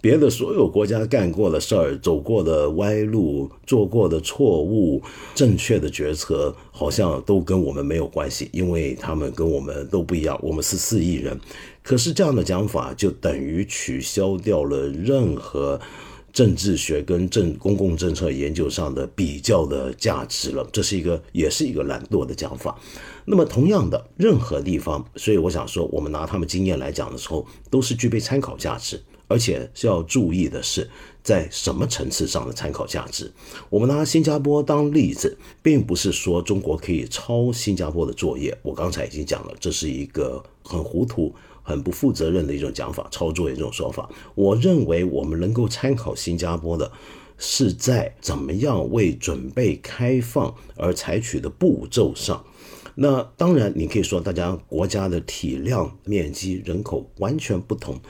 [0.00, 5.02] 别的所有国家干过的事儿、走过的歪路、做过的错误、
[5.34, 10.38] 正确的决策，好像都跟我们没有关系，因为他们跟我们都不一样。
[10.42, 11.38] 我们是四亿人，
[11.82, 15.78] 可是这样的讲法就等于取消掉了任何。
[16.38, 22.78] 政治学跟政公共政策研究上的比较的价值了，这是一个也是一个懒惰的讲法。
[23.24, 30.88] 那么同样的，任何地方，所以我想说，我们拿他们经验来讲的时候，都是具备参考价值，而且是要注意的是，
[31.24, 33.28] 在什么层次上的参考价值。
[33.68, 38.56] 我们拿新加坡当例子，并不是说中国可以抄新加坡的作业。
[38.62, 41.34] 我刚才已经讲了，这是一个很糊涂。
[41.68, 44.08] 很不负责任的一种讲法，操作一种说法。
[44.34, 46.90] 我认为我们能够参考新加坡的，
[47.36, 52.42] 是在怎么样为准备开放而采取的步骤上。
[52.94, 58.00] 那当然，你可以说大家国家的体量、面积、人口完全不同，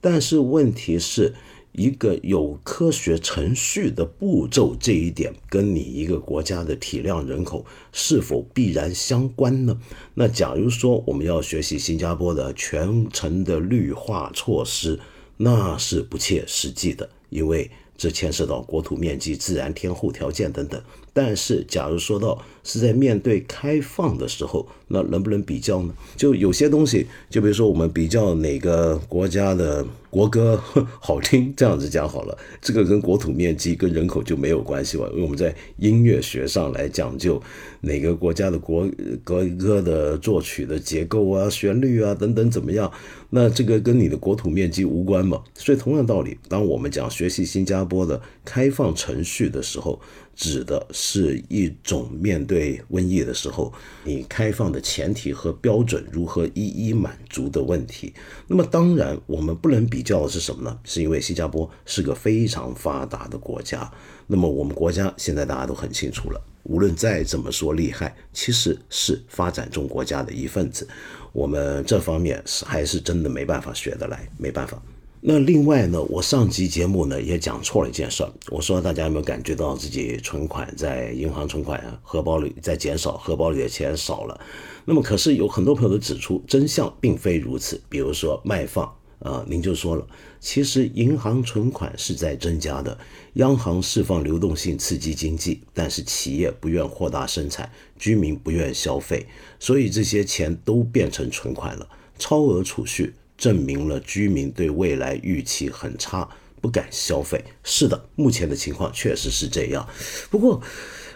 [0.00, 1.34] 但是问题是。
[1.72, 9.78] 一个有科学程序的步骤，这一点跟你一个国家的体量、人口是否必然相关呢？
[10.14, 14.98] 那假如说我们要学习新加坡的全程的绿化措施，
[15.36, 20.82] 那是不切实际的，因为这牵涉到国土面积、自然天候条件等等。
[21.18, 25.92] 但是，假如说到是在面对开放的时候，那能不能比较呢？
[26.16, 30.62] 就有些东西，就比如说我们比较哪个国家的国歌
[31.00, 37.42] 好听，这样子讲好了，这个跟国土面积、跟人口就没有关系了，因为我们在音乐学上来讲究
[37.80, 38.88] 哪个国家的国
[39.24, 42.88] 国歌的作曲的结构啊、旋律啊等等怎么样，
[43.30, 45.42] 那这个跟你的国土面积无关嘛。
[45.56, 50.00] 所以同样道理，当我们讲学习新加坡的开放程序的时候，
[50.38, 53.72] 指的是一种面对瘟疫的时候，
[54.04, 58.14] 你开放的前提和标准如何一一满足的问题。
[58.46, 60.78] 那么，当然我们不能比较的是什么呢？
[60.84, 63.90] 是因为新加坡是个非常发达的国家。
[64.28, 70.86] 那么，我们国家现在大家都很清楚了，无论再怎么说厉害，其实是发展中国家的一份子。
[71.32, 74.80] 我们这方面是还是真的没办法学得来，没办法。
[75.20, 78.32] 那另外呢，我上集节目呢也讲错了一件事儿。
[78.50, 84.40] 我说大家有没有感觉到自己存款在银行存款啊，荷包里在减少，荷包里的钱少了？
[84.84, 87.80] 那么可是有很多朋友都指出，真相并非如此。
[87.88, 88.86] 比如说卖放
[89.18, 90.06] 啊，您就说了，
[90.38, 92.96] 其实银行存款是在增加的，
[93.34, 99.26] 央行释放流动性刺激经济，但是企业不愿扩大生产，居民不愿消费，
[99.58, 101.88] 所以这些钱都变成存款了，
[102.20, 103.12] 超额储蓄。
[103.38, 106.28] 证明了居民对未来预期很差，
[106.60, 107.42] 不敢消费。
[107.64, 109.88] 是的，目前的情况确实是这样。
[110.28, 110.60] 不过，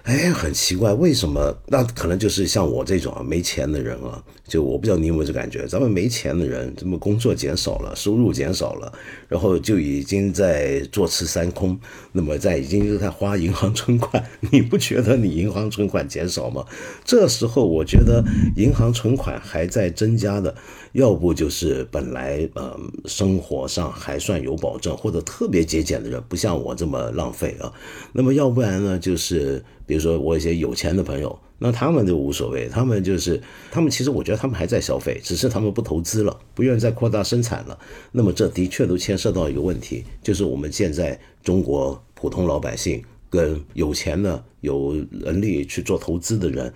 [0.04, 1.56] 哎，很奇怪，为什么？
[1.68, 4.22] 那可能就是像我这种啊，没钱的人啊。
[4.48, 8.92] 就我不知道你有没有这感觉，咱们没钱的人，这么工作减少了，收入减少了，
[9.28, 11.78] 然后就已经在坐吃山空，
[12.10, 16.66] 那么在已经在花银行存款， 你不觉得你银行存款减少吗？
[17.04, 18.22] 这时候我觉得
[18.56, 20.54] 银行存款还在增加的，
[20.92, 27.72] 要不就是本来呃生活上还算有保证，或者特别节俭的人，不像我这么浪费啊，
[28.12, 31.38] 那么要不然呢，就是比如说我一些有钱的朋友。
[31.58, 33.38] 那他们就无所谓，他们就是
[33.70, 37.78] 他们，其实我觉得他们还在消费，只是他们不投资了，不愿意再扩大生产了。
[38.10, 46.72] 那么这的确都牵涉到一个问题，就是我们现在中国普通老百姓跟有钱的、有能力去做投资的人，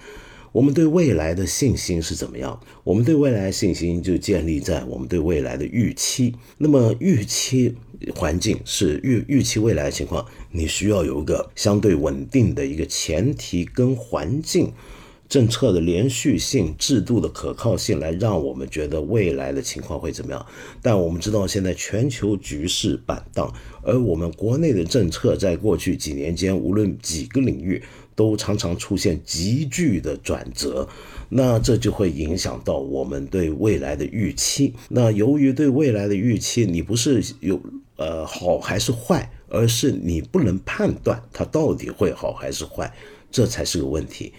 [0.57, 2.59] 我们对未来的信心是怎么样？
[2.83, 6.35] 我们对未来信心就建立在我们对未来的预期。
[6.57, 7.75] 那么预期。
[8.15, 14.71] 环境是预预期未来的情况，你需要有一个相对稳定的一个前提跟环境，
[15.31, 20.47] 政策的连续性、制度的可靠性，来让我们觉得未来的情况会怎么样。
[20.83, 23.51] 但我们知道，现在全球局势板荡，
[23.83, 27.83] 而我们国内的政策在过去几年间，无论几个领域，
[28.17, 30.89] 都常常出现急剧的转折。
[31.29, 34.75] 那这就会影响到我们对未来的预期。
[34.89, 37.61] 那由于对未来的预期，你不是有
[37.97, 42.95] 呃好还是坏，而是你不能判断它到底会好还是坏，
[43.31, 44.33] 这才是个问题。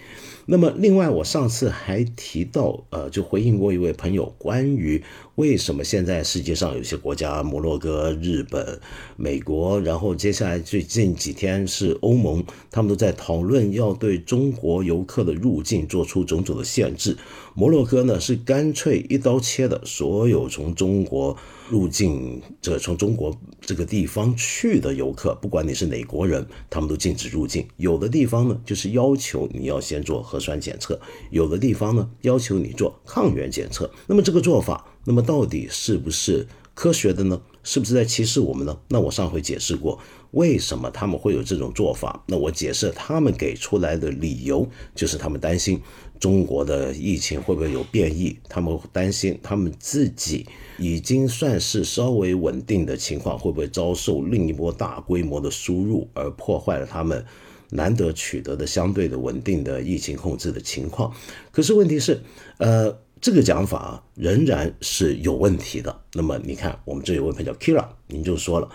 [0.50, 5.04] 那么，另外，我上次还提到，呃，就回应过一位朋友，关于
[5.38, 8.80] 为什么现在世界上有些国家，摩洛哥、日本、
[9.18, 17.16] 美国，然后接下来最近几天是欧盟，他们都在讨论要对中国游客的入境做出种种的限制。
[17.54, 21.38] 摩洛哥呢是干脆一刀切的，所有从中国。
[21.70, 27.68] 入境这从中国这个地方去的游客，不管你是哪国人，他们都禁止入境。
[27.76, 30.98] 有的地方呢，就是要求你要先做核酸检测；
[31.30, 33.92] 有的地方呢，要求你做抗原检测。
[34.08, 37.42] 那么这个做法，那么到底是不是科学的呢？
[37.64, 38.78] 是不是在歧视我们呢？
[38.90, 39.98] 那我上回解释过，
[40.32, 42.22] 为什么他们会有这种做法？
[42.28, 45.82] 那我解释他们给出来的理由，就是他们担心
[46.20, 50.46] 中国的疫情会不会有变异，他们担心他们自己。
[50.78, 57.26] 已经算是稍微稳定的情况，会不会遭受另一波大规模的输入，而破坏了他们
[57.70, 61.14] 难得取得的相对的稳定的疫情控制的情况？
[61.52, 62.22] 可是问题是，
[62.58, 66.02] 呃，这个讲法仍然是有问题的。
[66.14, 68.70] 那么你看，我们这有位朋友叫 Kira，您就说了，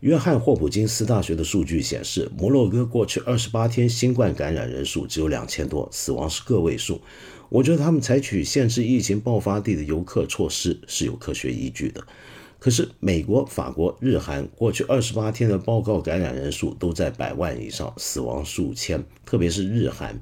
[0.00, 7.00] 约翰霍普金斯大学的数据显示，摩洛哥过去二十八天新冠感染人数只有两千多，死亡是个位数。
[7.48, 12.00] 我觉得他们采取限制疫情爆发地的游客措施是有科学依据的。
[12.60, 19.02] 可是美国、法国、日韩过去二十八天的报告感染人数都在百万以上，死亡数千。
[19.24, 20.20] 特别是日韩，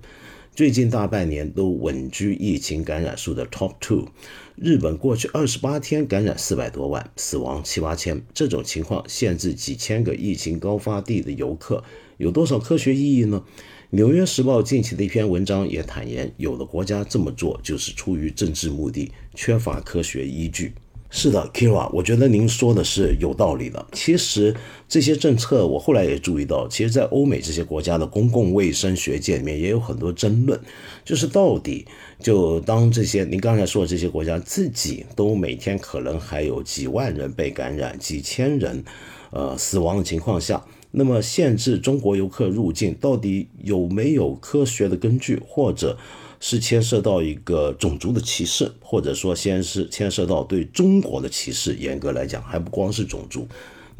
[0.59, 4.09] 最近大半年都稳居疫情感染数的 top two。
[4.56, 8.20] 日本过去二十八天感染四百多万，死亡七八千。
[8.34, 11.84] 这种情况限制几千个疫情高发地的游客，
[12.16, 13.44] 有多少科学意义呢？
[13.90, 20.72] 《纽约时报》近期的一篇文章也坦言，有的国家这么做就是出于政治目的，缺乏科学依据。
[21.11, 23.86] 是的，Kira，我觉得您说的是有道理的。
[23.92, 24.54] 其实
[24.86, 30.61] 这些政策，我后来也注意到，其实，在欧美这些国家的公共卫生学界里面也有很多争论，
[31.06, 31.86] 就是到底
[32.20, 38.84] 就当这些您刚才说的这些国家自己都每天可能还有几万人被感染、几千人
[39.30, 40.62] 呃死亡的情况下。
[40.90, 45.98] 那么限制中国游客入境到底有没有科学的根据，或者
[46.41, 51.74] 是牵涉到一个种族的歧视，或者说先是牵涉到对中国的歧视？
[51.74, 53.47] 严格来讲，还不光是种族。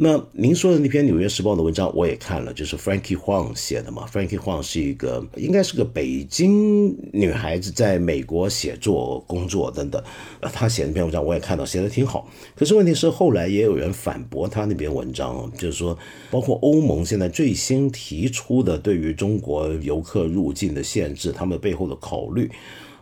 [0.01, 4.07] 那您说的那篇《纽约时报》的文章我也看了，就是 Frankie Huang 写的嘛。
[4.07, 10.01] Frankie Huang 是一个应该是个北京女孩子，在美国写作、工作等等。
[10.39, 12.31] 呃，她写那篇文章我也看到，写的挺好。
[12.55, 15.99] 可是问题是后来也有人反驳他那篇文章，就是说，
[16.31, 22.49] 包括欧盟现在最新提出的对于中国游客入境的限制，他们背后的考虑。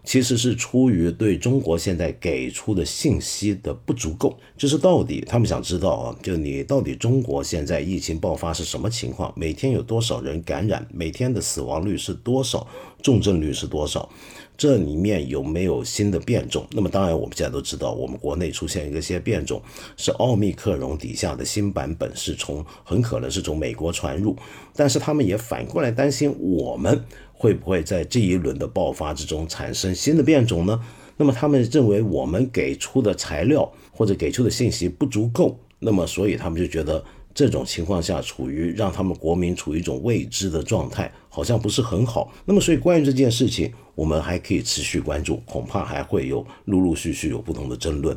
[0.07, 12.65] 其实是出于对中国现在给出的信息的不足够，就是到底他们想知道啊，就你到底中国现在疫情爆发是什么情况，每天有多少人感染，每天的死亡率是多少，
[13.03, 14.09] 重症率是多少，
[14.57, 16.65] 这里面有没有新的变种？
[16.71, 19.61] 那么当然我们现在都知道，我们国内出现一些变种，
[19.97, 24.37] 是奥密克戎底下的新版本，是从很可能是从美国传入，
[24.77, 27.05] 但是他们也反过来担心我们。
[27.39, 30.81] 会不会在这一轮的爆发之中产生新的变种呢？
[31.19, 37.03] 那么他们认为我们给出的材料或者给出的信息不足够，那么所以他们就觉得
[37.35, 42.33] 这种情况下处于让他们国民处于一种未知的状态，好像不是很好。
[42.45, 48.17] 那么所以关于这件事情，我们还可以持续关注，恐怕还会有陆陆续续有不同的争论。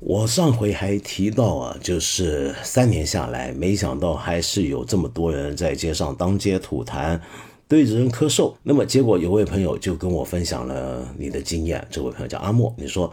[0.00, 7.18] 我上回还提到啊，就是三年下来，没想到还是有这么多人在街上当街吐痰。
[7.68, 11.86] 对着人咳嗽，那么结果有位朋友就跟我分享了你的经验。
[11.90, 13.12] 这位朋友叫阿莫，你说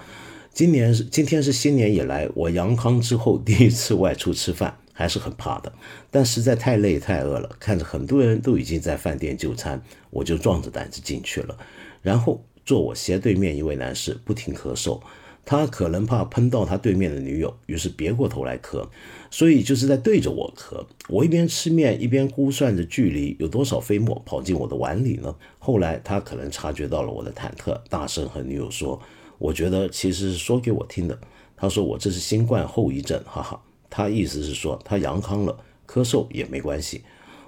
[0.53, 5.73] 今年是今天是新年以来我阳康之后第一次外出吃饭，还是很怕的。
[6.09, 11.57] 但实在太累太饿了，看着很多人都已经在饭店就餐，我就壮着胆子进去了。
[12.01, 15.01] 然后坐我斜对面一位男士不停咳嗽。
[15.45, 18.87] 他可能怕喷到他对面的女友，于是别过头来咳，
[19.29, 20.83] 所以就是在对着我咳。
[21.07, 25.35] 我一边吃面一边估算着距离有多少飞沫跑进我的碗里呢。
[25.59, 28.99] 后来他可能察觉到了我的忐忑，大声和女友说
[29.37, 31.19] ：“我觉得其实是说给我听的。”
[31.55, 35.55] 他说：“我这是新冠后遗症，哈哈。”他意思是说他阳康了，
[35.87, 37.03] 咳嗽也没关系。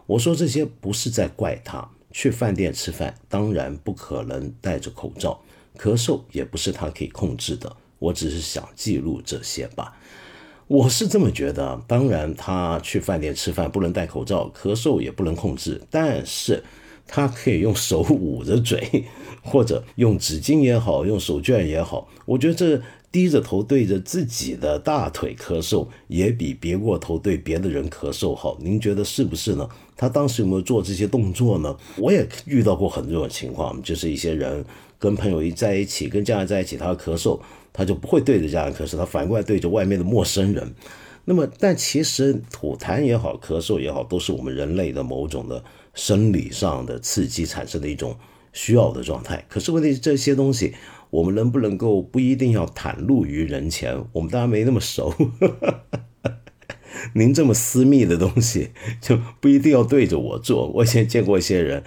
[0.05, 5.41] 我说这些不是在怪他，去饭店吃饭，当然不可能戴着口罩，
[5.77, 7.75] 咳嗽也不是他可以控制的。
[7.99, 9.97] 我只是想记录这些吧，
[10.67, 11.81] 我是这么觉得。
[11.87, 16.63] 当然，他去饭店吃饭不能戴口罩，咳嗽也不能控制，但是
[17.07, 19.05] 他可以用手捂着嘴，
[19.41, 22.07] 或者用纸巾也好，用手绢也好。
[22.25, 22.81] 我觉得这
[23.11, 28.57] 低着头对着自己的大腿咳嗽，也比别过头对别的人咳嗽好。
[28.61, 29.67] 您觉得是不是呢？
[29.95, 31.75] 他当时有没有做这些动作呢？
[31.97, 34.63] 我也遇到过很多种情况，就是一些人
[34.99, 37.39] 跟朋友一在一起，跟家人在一起，他咳嗽。
[37.77, 40.73] 他就不会对着家人咳嗽，他反过来对着外面的陌生人。
[41.25, 45.63] 那么，但其实吐痰也好，咳嗽也好，都是我们人类的某种的
[45.93, 48.17] 生理上的刺激产生的一种
[48.51, 49.45] 需要的状态。
[49.47, 50.73] 可是问题是，这些东西
[51.11, 54.03] 我们能不能够不一定要袒露于人前？
[54.13, 55.13] 我们大家没那么熟，
[57.13, 60.67] 您这么私密的东西就不一定要对着我做。
[60.67, 61.83] 我以前见过一些人。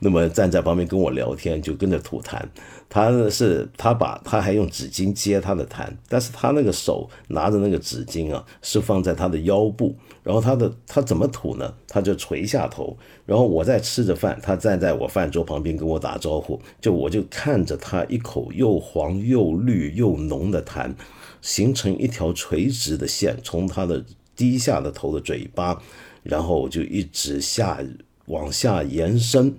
[0.00, 2.42] 那么站在旁边跟我聊天，就跟着吐痰。
[2.88, 9.94] 他是他把他还用纸巾接他的痰，但是他那个手拿着那个纸巾啊，是放在他的腰部。
[10.22, 11.74] 然后他的他怎么吐呢？
[11.86, 12.96] 他就垂下头。
[13.26, 16.58] 然后我在吃着饭，他站在我饭桌旁边跟我打招呼。
[16.80, 20.94] 就我就看着他一口又黄又绿又浓的痰，
[21.42, 24.02] 形成一条垂直的线，从他的
[24.34, 25.82] 低下的头的嘴巴，
[26.22, 27.78] 然后就一直下
[28.26, 29.54] 往下延伸。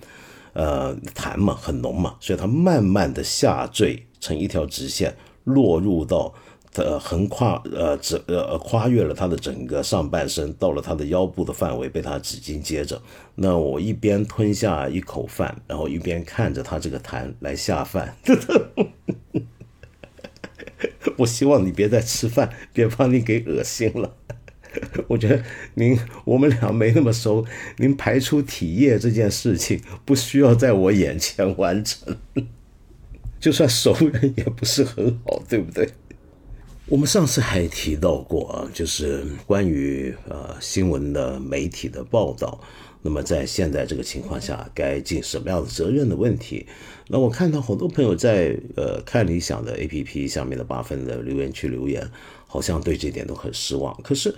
[0.56, 6.34] 呃，痰嘛很浓嘛，所以它慢慢的下坠成一条直线，落入到
[6.76, 13.02] 呃横跨呃整呃跨越了他的整个上半身，到了他的腰部的范围，被他纸巾接着。
[13.36, 18.16] 那我一边吞下一口饭，然后一边看着他这个痰来下饭。
[21.18, 24.16] 我希望你别再吃饭，别把你给恶心了。
[25.08, 25.44] 我觉得
[25.76, 27.46] 您我们俩没那么熟，
[27.78, 32.18] 您排出体液这件事情不需要在我眼前完成，
[33.40, 35.90] 就算熟人也不是很好，对不对？
[36.88, 42.62] 我们上次还提到过啊，就是关于呃新闻的媒体的报道，
[43.02, 46.68] 那么在现在这个情况下该尽什么样的责任的问题。
[47.08, 52.08] 那我看到好多朋友在呃看理想的 APP 下面的八分的留言区留言，
[52.46, 54.00] 好像对这点都很失望。
[54.04, 54.36] 可是。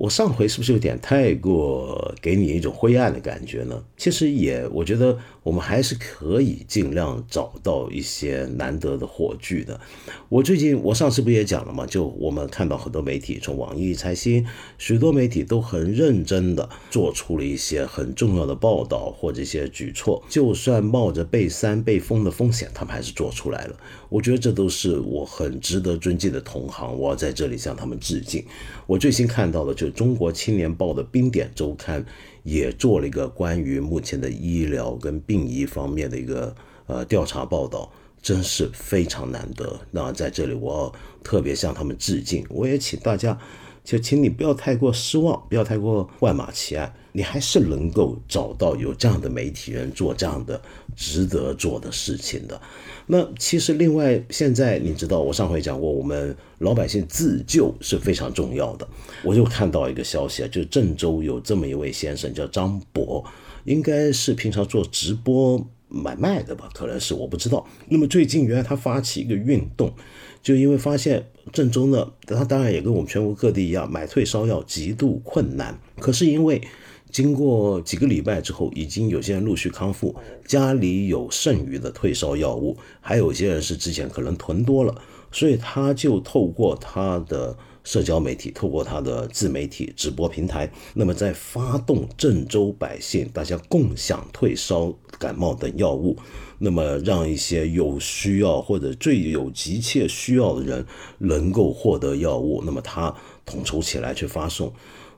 [0.00, 3.84] 我上回是不是有点太过给你一种灰暗的感觉呢？
[3.98, 9.80] 其实也，我觉得我们还是可以尽量找到一些难得的火炬的。
[10.28, 11.86] 我最近，我上次不也讲了吗？
[11.86, 14.44] 就我们看到很多媒体，从网易、财新，
[14.78, 23.76] 许多媒体都很认真的做出了一些很重要的报道或者一些举措，就算冒着被删被封的风险，他们还是做出来了。
[24.08, 28.44] 我觉得这都是我很值得尊敬的同行，我要在这里向他们致敬。
[28.86, 29.90] 我最新看到的就是。
[30.00, 32.06] 中国青年报的冰点周刊
[32.42, 36.54] 也做了一个关于目前的医疗跟病医方面的一个
[36.86, 37.90] 呃调查报道，
[38.22, 39.80] 真是非常难得。
[39.90, 43.38] 那在这里我要特别向他们致敬，我也请大家。
[43.82, 50.60] 就请你不要太过失望，不要太过万马齐喑，你还是能够找到有这样的媒体人做这样的
[50.96, 52.60] 值得做的事情的。
[53.06, 58.86] 那其实另外，现在你知道，我上回讲过，我们老百姓自救是非常重要的。
[59.24, 63.24] 我就看到一个消息啊，就郑州有这么一位先生叫张博，
[63.64, 67.66] 应该是平常做直播买卖的吧，可能是我不知道。
[67.88, 69.92] 那么最近原来他发起一个运动。
[70.42, 75.78] 就因为发现郑州呢，他当然也跟我们全国各地一样，买退烧药极度困难。
[75.98, 76.62] 可是因为
[77.12, 80.14] 经过几个礼拜之后，已经有些人陆续康复，
[80.46, 84.94] 家里有剩余的退烧药物，还有些人是之前可能囤多了，
[85.30, 96.16] 所以他就透过他的社交媒体，透过他的自媒体直播平台，那么在发动郑州百姓大家共享退烧、感冒等药物。
[96.62, 100.84] 那么让一些有需要或者最有急切需要的人
[101.16, 103.14] 能够获得药物，那么他
[103.46, 104.70] 统筹起来去发送，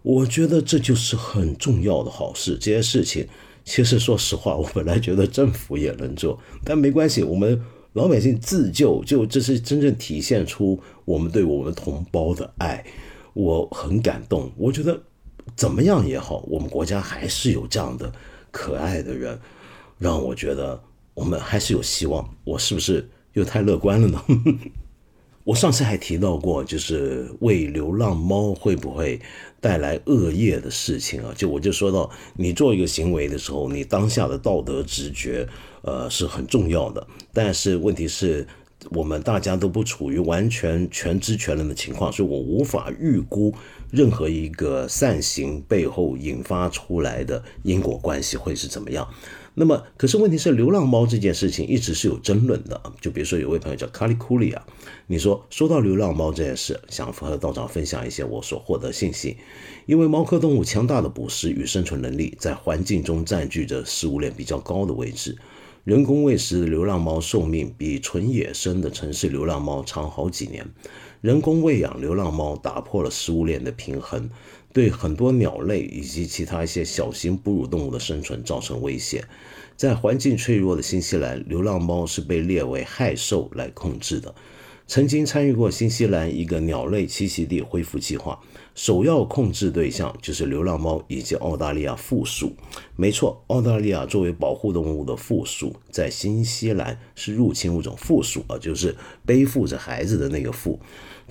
[0.02, 2.58] 我觉得这就是很重要的好事。
[2.60, 3.26] 这些事情
[3.64, 7.60] 其实说实话， 我本来觉得政府也能做，但没关系，我们
[7.92, 12.84] 老百姓自救，就这是真正体现出我们对我们同胞的爱。
[13.34, 15.00] 我很感动，我觉得
[15.56, 18.12] 怎么样也好，我们国家还是有这样的
[18.50, 19.38] 可爱的人，
[19.98, 20.80] 让我觉得。
[21.14, 24.24] 我们还是有希望，我是不是又太乐观了呢？
[25.44, 29.20] 我上次还提到过，就是喂流浪猫会不会
[29.62, 31.32] 带来恶业的事情啊？
[31.36, 35.48] 就我就说到，你做一个行为的时候，你当下的道德直觉，
[35.82, 37.06] 呃，是很重要的。
[37.32, 38.44] 但是问题是，
[38.90, 43.54] 我们大家都不处于完全全知全能的情况，所以我无法预估
[43.92, 49.08] 任何一个善行背后引发出来的因果关系会是怎么样。
[49.54, 52.80] 那么，可是问题是，流浪猫这件事情一直是有争论的。
[53.02, 54.64] 就比如说，有位朋友叫卡里库里啊，
[55.08, 59.36] 你说说到流浪猫这件事，想和道长分享一些我所获得信息。
[59.84, 65.36] 因为猫科动物强大的捕食与生存能力，在环境中占据着食物链比较高的位置。
[65.84, 70.64] 人工喂食的流浪猫寿命比纯野生的城市流浪猫长好几年。
[71.20, 74.30] 人工喂养流浪猫打破了食物链的平衡。
[74.72, 79.24] 对很多鸟类以及其他一些小型哺乳动物的生存造成威胁。
[79.76, 84.34] 在环境脆弱的新西兰，流浪猫是被列为害兽来控制的。
[84.86, 88.38] 曾经参与过新西兰一个鸟类栖息地恢复计划，
[88.74, 92.52] 首要控制对象就是流浪猫以及澳大利亚负鼠。
[92.96, 98.94] 没错，澳大利亚作为保护动物的负鼠，在新西兰是入侵物种负鼠啊，就是
[99.24, 100.78] 背负着孩子的那个负。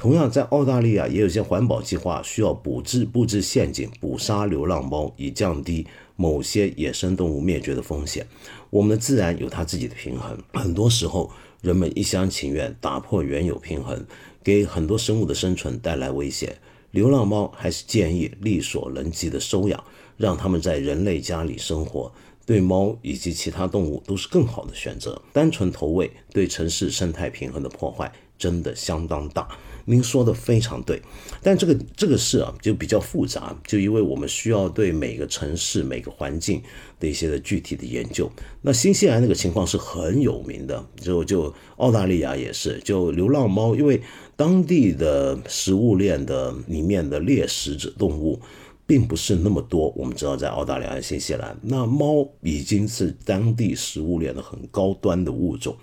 [0.01, 8.25] 同样，在澳大利亚也有些环保计划需要布置布置陷阱捕杀流浪猫，以降低某些野生动物灭绝的风险。
[8.71, 11.29] 我们的自然有它自己的平衡，很多时候
[11.61, 14.03] 人们一厢情愿打破原有平衡，
[14.43, 16.57] 给很多生物的生存带来威胁。
[16.89, 19.83] 流浪猫还是建议力所能及的收养，
[20.17, 22.11] 让它们在人类家里生活，
[22.43, 25.21] 对猫以及其他动物都是更好的选择。
[25.31, 28.11] 单纯投喂对城市生态平衡的破坏
[28.41, 29.47] 真的相当大。
[29.85, 31.01] 您说的非常对，
[31.41, 36.61] 但这个这个事啊就比较复杂，就因为我们需要对每个城市、每个环境
[36.99, 38.31] 的一些的具体的研究。
[38.61, 43.99] 那新西兰那个情况是很有名的，就就澳大利亚也是，就流浪猫，因为
[44.35, 48.39] 当地的食物链的里面的猎食者动物
[48.85, 49.89] 并不是那么多。
[49.97, 55.75] 我们知道在澳大利亚、新西兰，那猫已经是当地食物链的很高端的物种。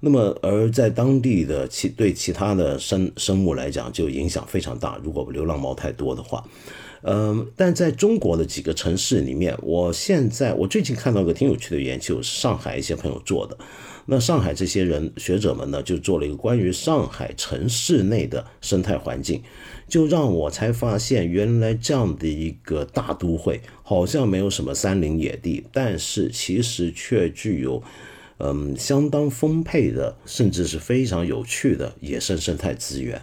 [0.00, 4.96] 那么，而在当地的其对其他的生生物来讲，就影响非常大。
[5.02, 6.44] 如果流浪猫太多的话，
[7.02, 13.58] 嗯，但在中国的几个城市里面，我现在我最近看到一个挺有趣的研究，是上海一些朋友做的。
[14.06, 19.42] 那上海这些人学者们呢，就做了一个关于上海城市内的生态环境，
[19.88, 27.82] 就让我才发现，原来这样的一个大都会，好像没有什么山林野地，但是其实却具有。
[28.38, 33.20] 嗯，相当丰沛的，甚至是非常有趣的野生生态资源。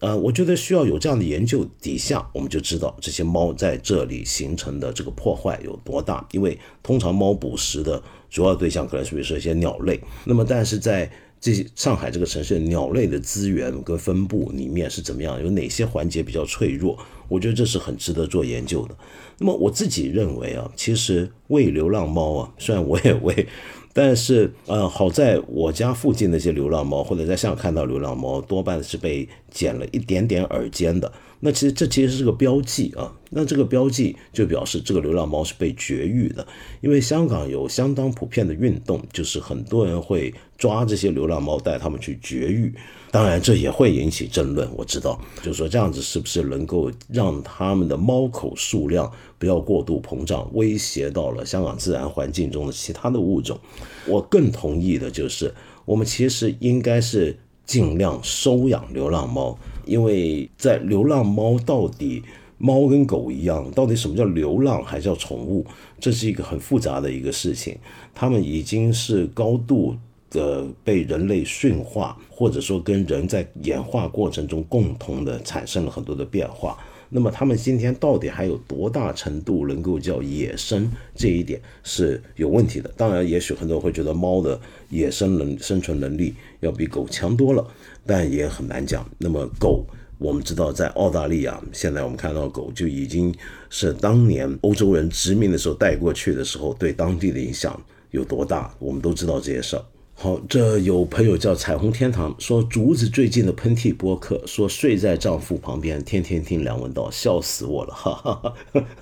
[0.00, 6.26] 呃，我觉得需要有这样的研究底下，我们就知道这些猫在这里形成的这个破坏有多大。
[6.32, 11.08] 因为通常猫捕食的主要对象可能是比如说一些鸟类，那么但是在
[11.40, 15.40] 这些上海这个城市，鸟类的资源跟分布里面是怎么样？
[15.40, 16.98] 有哪些环节比较脆弱？
[17.28, 18.96] 我觉得这是很值得做研究的。
[19.38, 23.46] 那么我自己认为啊，其实喂流浪猫啊，虽然我也喂。
[23.92, 31.12] 但是，嗯，好在我家附近那些流浪猫，或者在香港看到流浪猫，多半是被剪了一点点耳尖的。
[31.44, 33.12] 那其实这其实是个标记啊。
[33.30, 36.46] 那这个标记就表示这个流浪猫是被绝育的。
[36.80, 42.72] 因为香港有相当普遍的运动，就是很多人会抓这些流浪猫，带它们去绝育。
[43.10, 44.70] 当然，这也会引起争论。
[44.76, 53.58] 我知道，就是说这样子是不是能够让他们的猫口数量不要过度膨胀，威胁到了香港自然环境中的其他的物种？
[54.06, 55.52] 我更同意的就是，
[55.84, 57.36] 我们其实应该是
[57.66, 62.22] 尽量收养流浪猫，因为在流浪猫到底
[62.58, 65.66] 猫跟狗一样，到底什么叫流浪，还是叫宠物？
[65.98, 67.76] 这是一个很复杂的一个事情。
[68.14, 69.96] 它们已经是高度。
[70.32, 76.78] 的被人类驯化，或者说跟人在演化过程中共同的产生了很多的变化。
[77.10, 80.90] 那么他们今天到底还有多大程度能够叫野生？
[81.14, 82.90] 这一点是有问题的。
[82.96, 87.68] 当然，也许很多人会觉得猫的野生能生存能力要比狗强多了，
[88.06, 89.08] 但也很难讲。
[89.18, 89.86] 那么狗，
[90.18, 93.34] 我们知道在澳大利亚，现在我们看到狗就已经
[93.70, 97.80] 是当年欧洲人殖民的时候带过去的时候，对当地的影响
[98.10, 99.84] 有多大，我们都知道这些事儿。
[100.22, 108.54] 好，这有朋友叫彩虹天堂说竹子最近的喷嚏播客说睡在丈夫旁边，天天听梁文道，笑死我了，哈哈哈。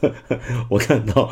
[0.70, 1.30] 我看到，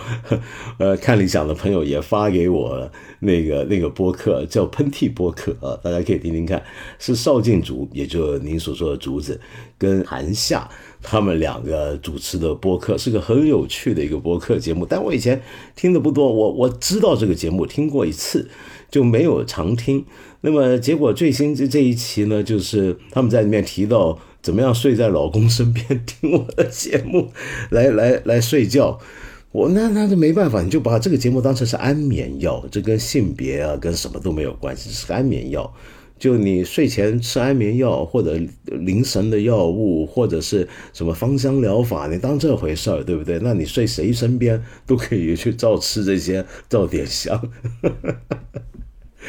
[0.79, 2.87] 呃，看理想的朋友也发给我
[3.21, 6.63] 那个那个播客叫喷嚏播客啊，大家可以听听看，
[6.99, 9.41] 是邵静竹，也就您所说的竹子
[9.79, 10.69] 跟韩夏
[11.01, 15.41] 他们两个主持的播客，是个很有趣的一个播客节目，但我以前
[15.75, 18.51] 听的不多，我我知道这个节目听过一次。
[18.91, 20.05] 就没有常听，
[20.41, 27.31] 那么结果最新这这一期呢，就是他们在里面提到怎么样睡在老公身边听我的节目，
[27.71, 28.99] 来来来睡觉。
[29.51, 35.73] 我那那就没办法，你就把这个节目当成是安眠药，这跟性别啊跟什么都没有关系，是安眠药。
[36.19, 38.39] 就你睡前吃安眠药或者
[38.81, 43.39] 凝神的药物，或者是什么芳香疗法，你当这回事儿，对不对？
[43.41, 47.41] 那你睡谁身边都可以去照吃这些，照点香。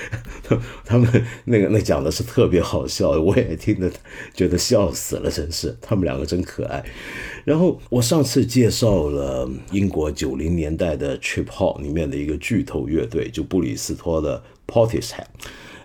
[0.86, 1.08] 他们
[1.46, 3.92] 那个那讲的是特别好笑，我也听得
[4.34, 6.84] 觉得笑死了，真是他们两个真可爱。
[7.46, 15.26] 然后我上次介绍了英国九零年代的 Trip Hop 里面的一个巨头乐队，就布里斯托的 Portishead，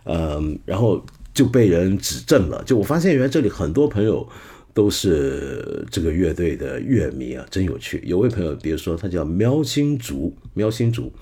[0.04, 4.28] 嗯，然后就被人指正了，就我发现原来这里很多朋友
[4.72, 8.02] 都是这个乐队的乐迷啊，真有趣。
[8.04, 11.12] 有位朋友，比如说他叫喵星竹，喵星竹。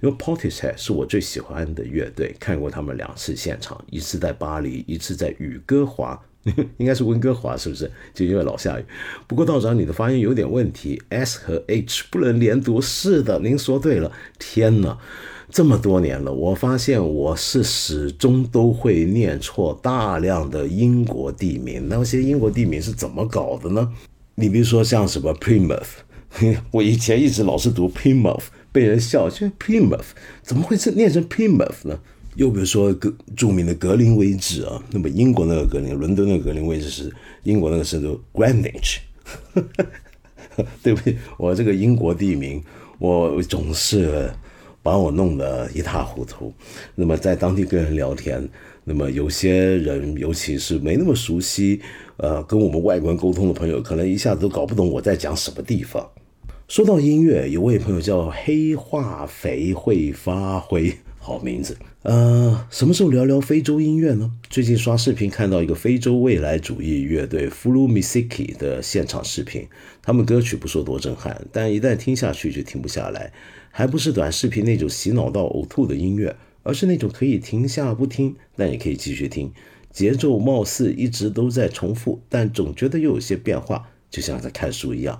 [0.00, 6.20] 因为 Portishead 是我最喜欢的乐队，看过他们两次现场，一次在巴黎，一次在雨哥华，
[6.78, 7.90] 应该是温哥华，是不是？
[8.14, 8.84] 就因为老下雨。
[9.26, 12.80] 不过道长，你的发音有点问题，S 和 H 不能连读。
[12.80, 14.12] 是的，您说对了。
[14.38, 14.96] 天哪，
[15.50, 21.88] 这么多年了，我发现我是始终都会念错大量的英国地名。
[21.88, 23.92] 那些英国地名是怎么搞的呢？
[24.36, 25.88] 你比如说像什么 Plymouth，
[26.70, 28.44] 我以前一直老是读 Plymouth。
[28.72, 30.08] 被人笑，就 Plymouth
[30.42, 31.98] 怎么会是念成 Plymouth 呢？
[32.36, 37.12] 又比如说格著名的格林威治啊，那么英国那个格林，伦敦那个格林威治是
[37.42, 38.98] 英国那个是都 Greenwich，
[40.80, 42.62] 对不起，我这个英国地名
[43.00, 44.30] 我总是
[44.84, 46.54] 把我弄得一塌糊涂。
[46.94, 48.48] 那么在当地跟人聊天，
[48.84, 51.80] 那么有些人尤其是没那么熟悉，
[52.18, 56.08] 呃，跟我们外国人沟通的朋友，可能一下子都搞不懂我在讲什么地方。
[56.68, 61.74] 说到音乐，有位朋友叫黑化肥会发挥，好名字。
[62.02, 64.30] 呃，什么时候聊聊非洲音乐呢？
[64.50, 69.66] 最近刷视频看到一个非洲未来主义乐队 Flu Misiki 的现场视频，
[70.02, 73.32] 他们歌曲不说多震撼，但一旦听下去就停不下来。
[73.70, 79.50] 还不是短视频那种洗脑到呕吐的音乐，而是那种可以停下不听，但也可以继续听。
[79.90, 85.18] 节奏貌似一直都在重复，但总觉得又有些变化，就像在看书一样。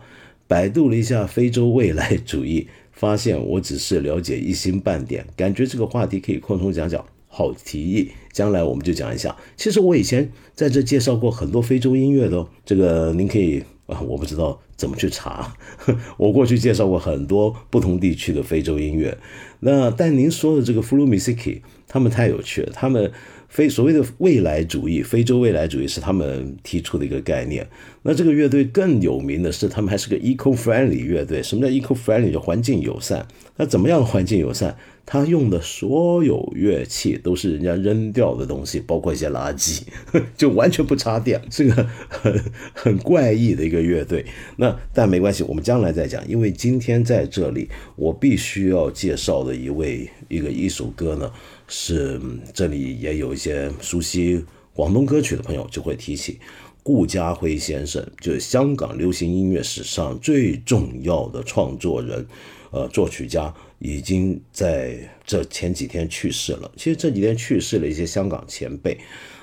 [0.48, 9.36] 百度了一下非洲未来主义，发现我只是了解一星半点，感觉这个话题可以空中讲讲，好提议，将来我们就讲一下。
[9.56, 15.54] 其实我以前在这介绍过很多非洲音乐的，这个您可以啊，我不知道怎么去查，
[16.16, 19.18] 我过去介绍过很多不同地区的非洲音乐，
[19.60, 23.12] 那但您说的这个 Flu Misiki，他们太有趣了，他们。
[23.48, 27.66] 非所谓的未来主义，非洲未来主义是他们提出的一个概念。
[28.02, 31.42] 那这个乐队更有名的是，他们还是个 eco-friendly 乐队。
[31.42, 32.30] 什么叫 eco-friendly？
[32.30, 33.26] 就环境友善。
[33.56, 34.76] 那怎么样环境友善？
[35.04, 39.80] 他用的所有乐器都是人家扔掉的东西，包括一些垃圾，
[40.36, 42.44] 就完全不插电，是个 很
[42.74, 44.26] 很怪异的一个乐队。
[44.56, 46.22] 那但没关系，我们将来再讲。
[46.28, 51.32] 因为今天在这里，我必须要介绍的一位一个一首歌呢。
[51.68, 52.20] 是
[52.52, 56.40] 这里也有一些熟悉广东歌曲的朋友就会提起
[56.82, 62.26] 顾嘉辉先生，就是香港流行音乐史上最重要的创作人，
[62.70, 66.70] 呃，作曲家，已经在这前几天去世了。
[66.76, 68.98] 其实这几天去世了一些香港前辈，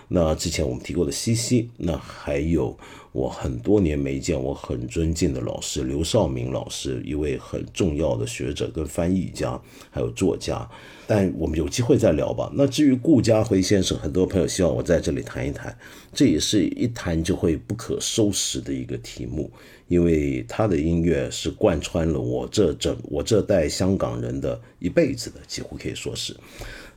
[0.07, 2.77] 那之前我们提过的西西，那还有。
[3.15, 9.57] 我很多年没见，我很尊敬的老师刘少明老师，一位很重要的学者跟翻译家，
[9.89, 10.69] 还有作家。
[11.07, 12.51] 但我们有机会再聊吧。
[12.55, 15.73] 那至于顾家辉先生，很多朋友希望我在这里谈一谈，
[16.11, 19.49] 这也是一谈就会不可收拾的一个题目，
[19.87, 26.35] 因为他的音乐是贯穿了我这整我这代香港人的一辈子的，几乎可以说是。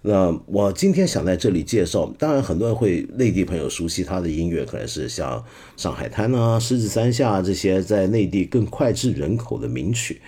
[0.03, 5.39] 那我今天想在这里介绍，当然很多人会内地朋友熟悉他的音乐，可能是像
[5.77, 10.21] 《上海滩》啊、《狮子山下》这些在内地更脍炙人口的名曲。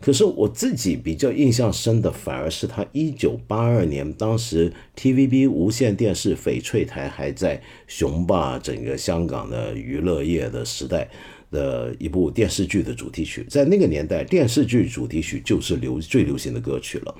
[0.00, 11.08] 可是我自己比较印象深的，反而是他一九八二年，当时 TVB 无线电视翡翠台还在雄霸整个香港的娱乐业的时代
[11.52, 13.46] 的一部电视剧的主题曲。
[13.48, 17.14] 在那个年代，电视剧主题曲就是流最流行的歌曲了。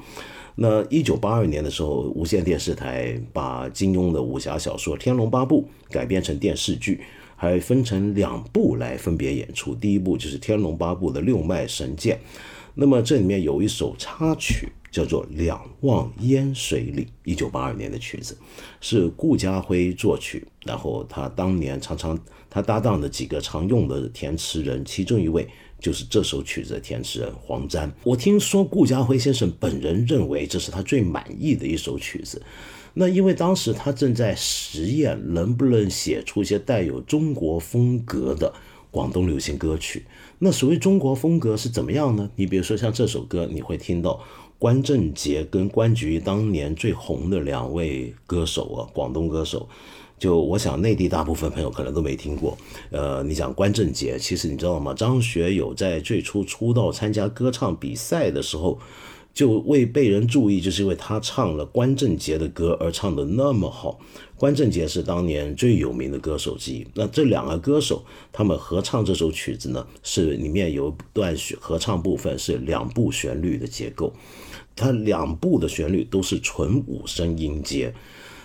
[0.55, 7.01] 那一九八二年的时候，无线电视台把金庸的武侠小说《天龙八部》改编成电视剧，
[7.37, 9.75] 还分成两部来分别演出。
[9.75, 12.21] 第一部就是《天龙八部》的六脉神剑，
[12.75, 18.37] 那么这里面有一首插曲叫做《两望烟水里》，一九八二年的曲子，
[18.83, 22.19] 是顾嘉辉作曲，然后他当年常常
[22.51, 25.49] 他搭档的几个常用的填词人，其中一位。
[25.83, 32.41] 就是这首曲子的填词人黄沾，我听说顾嘉辉先生本人认为这是他最满意的一首曲子。
[32.95, 38.53] 那因为当时他正在实验能不能写出一些带有中国风格的
[38.93, 40.05] 广东流行歌曲。
[40.39, 42.31] 那所谓中国风格是怎么样呢？
[42.37, 44.21] 你比如说像这首歌，你会听到
[44.59, 49.69] 关正杰跟关菊当年最红的两位歌手啊，广东歌手。
[50.23, 52.57] 就我想，内地大部分朋友可能都没听过。
[52.93, 54.95] 呃，你讲关正杰，其实你知道吗？
[54.95, 58.79] 张学友在最初出道参加歌唱比赛的时候，
[59.35, 63.99] 就未被人注意，就是因为他唱了关正杰的歌而唱的那么好。
[64.37, 66.87] 关正杰是当年最有名的歌手之一。
[66.95, 74.13] 那这两个歌手他们合唱这首曲子呢，是里面有一段合唱部分是两部旋律的结构，
[74.77, 77.93] 它两部的旋律都是纯五声音阶，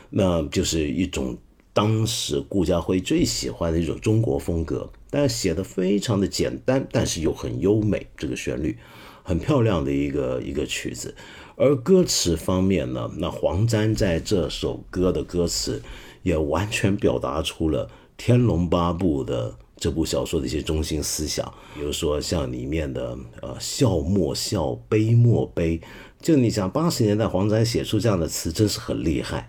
[0.10, 1.38] 那就是一种。
[1.78, 8.08] 当时顾家辉最喜欢的一种中国风格，但写的非常的简单，但是又很优美。
[8.18, 8.76] 这个旋律
[9.22, 11.14] 很漂亮的一个一个曲子。
[11.56, 15.80] 而歌词方面呢，那黄沾在这首歌的歌词
[16.24, 17.86] 也完全表达出了
[18.18, 25.80] 《天龙八部》的这部小说的一些中心思想，比如说像里面的呃笑莫笑，悲莫悲。
[26.20, 29.48] 就你想八十年代黄沾写出这样的词，真是很厉害。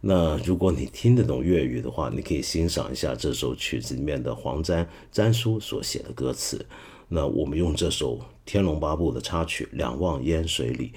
[0.00, 6.64] 那如果你听得懂粤语的话，你可以欣赏一下这首曲子里面的黄沾沾叔所写的歌词。
[7.08, 10.88] 那我们用这首《天龙八部》的插曲《两望烟水里》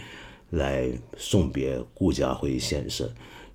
[0.52, 3.10] 来送别顾家辉先生，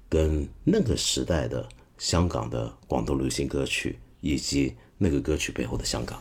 [0.09, 1.68] 跟那个时代的
[1.98, 6.20] 香港的广东流行歌曲，以及那个歌曲背后的香港。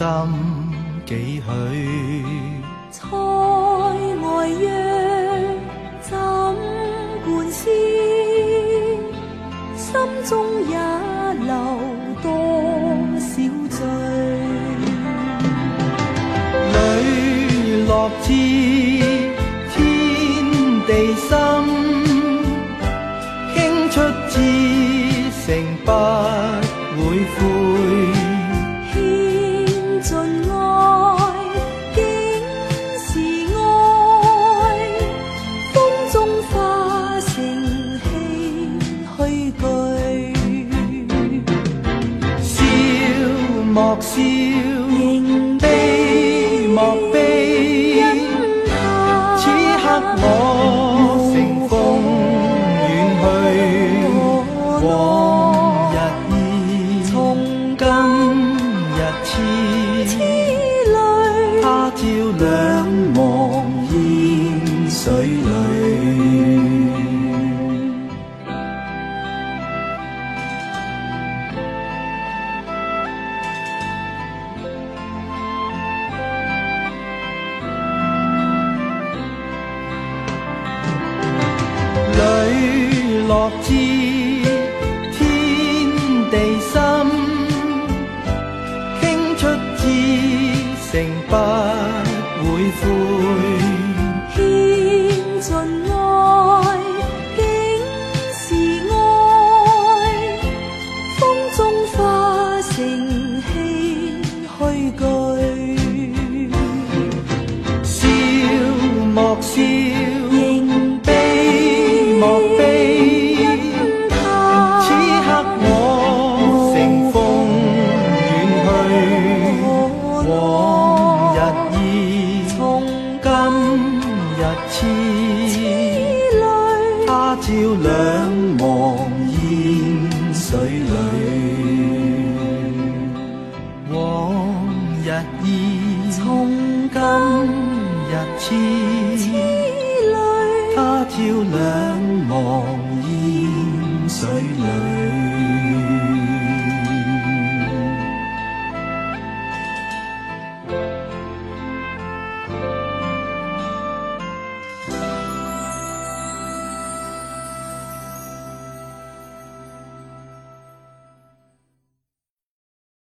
[0.00, 0.06] 心
[1.04, 1.12] 几
[1.42, 1.44] 许？
[2.90, 3.06] 塞
[4.22, 4.64] 外约
[6.00, 6.16] 怎
[7.26, 7.68] 管思？
[9.76, 10.32] 心中
[10.70, 10.74] 也
[11.44, 11.52] 留
[12.22, 12.24] 多
[13.18, 13.28] 少
[13.68, 13.78] 醉？
[16.72, 18.26] 里落知
[19.74, 19.76] 天
[20.86, 20.90] 地
[21.28, 21.28] 心，
[23.54, 23.54] 倾
[23.90, 24.00] 出
[24.30, 24.34] 至
[25.44, 25.46] 成
[25.84, 25.88] 不。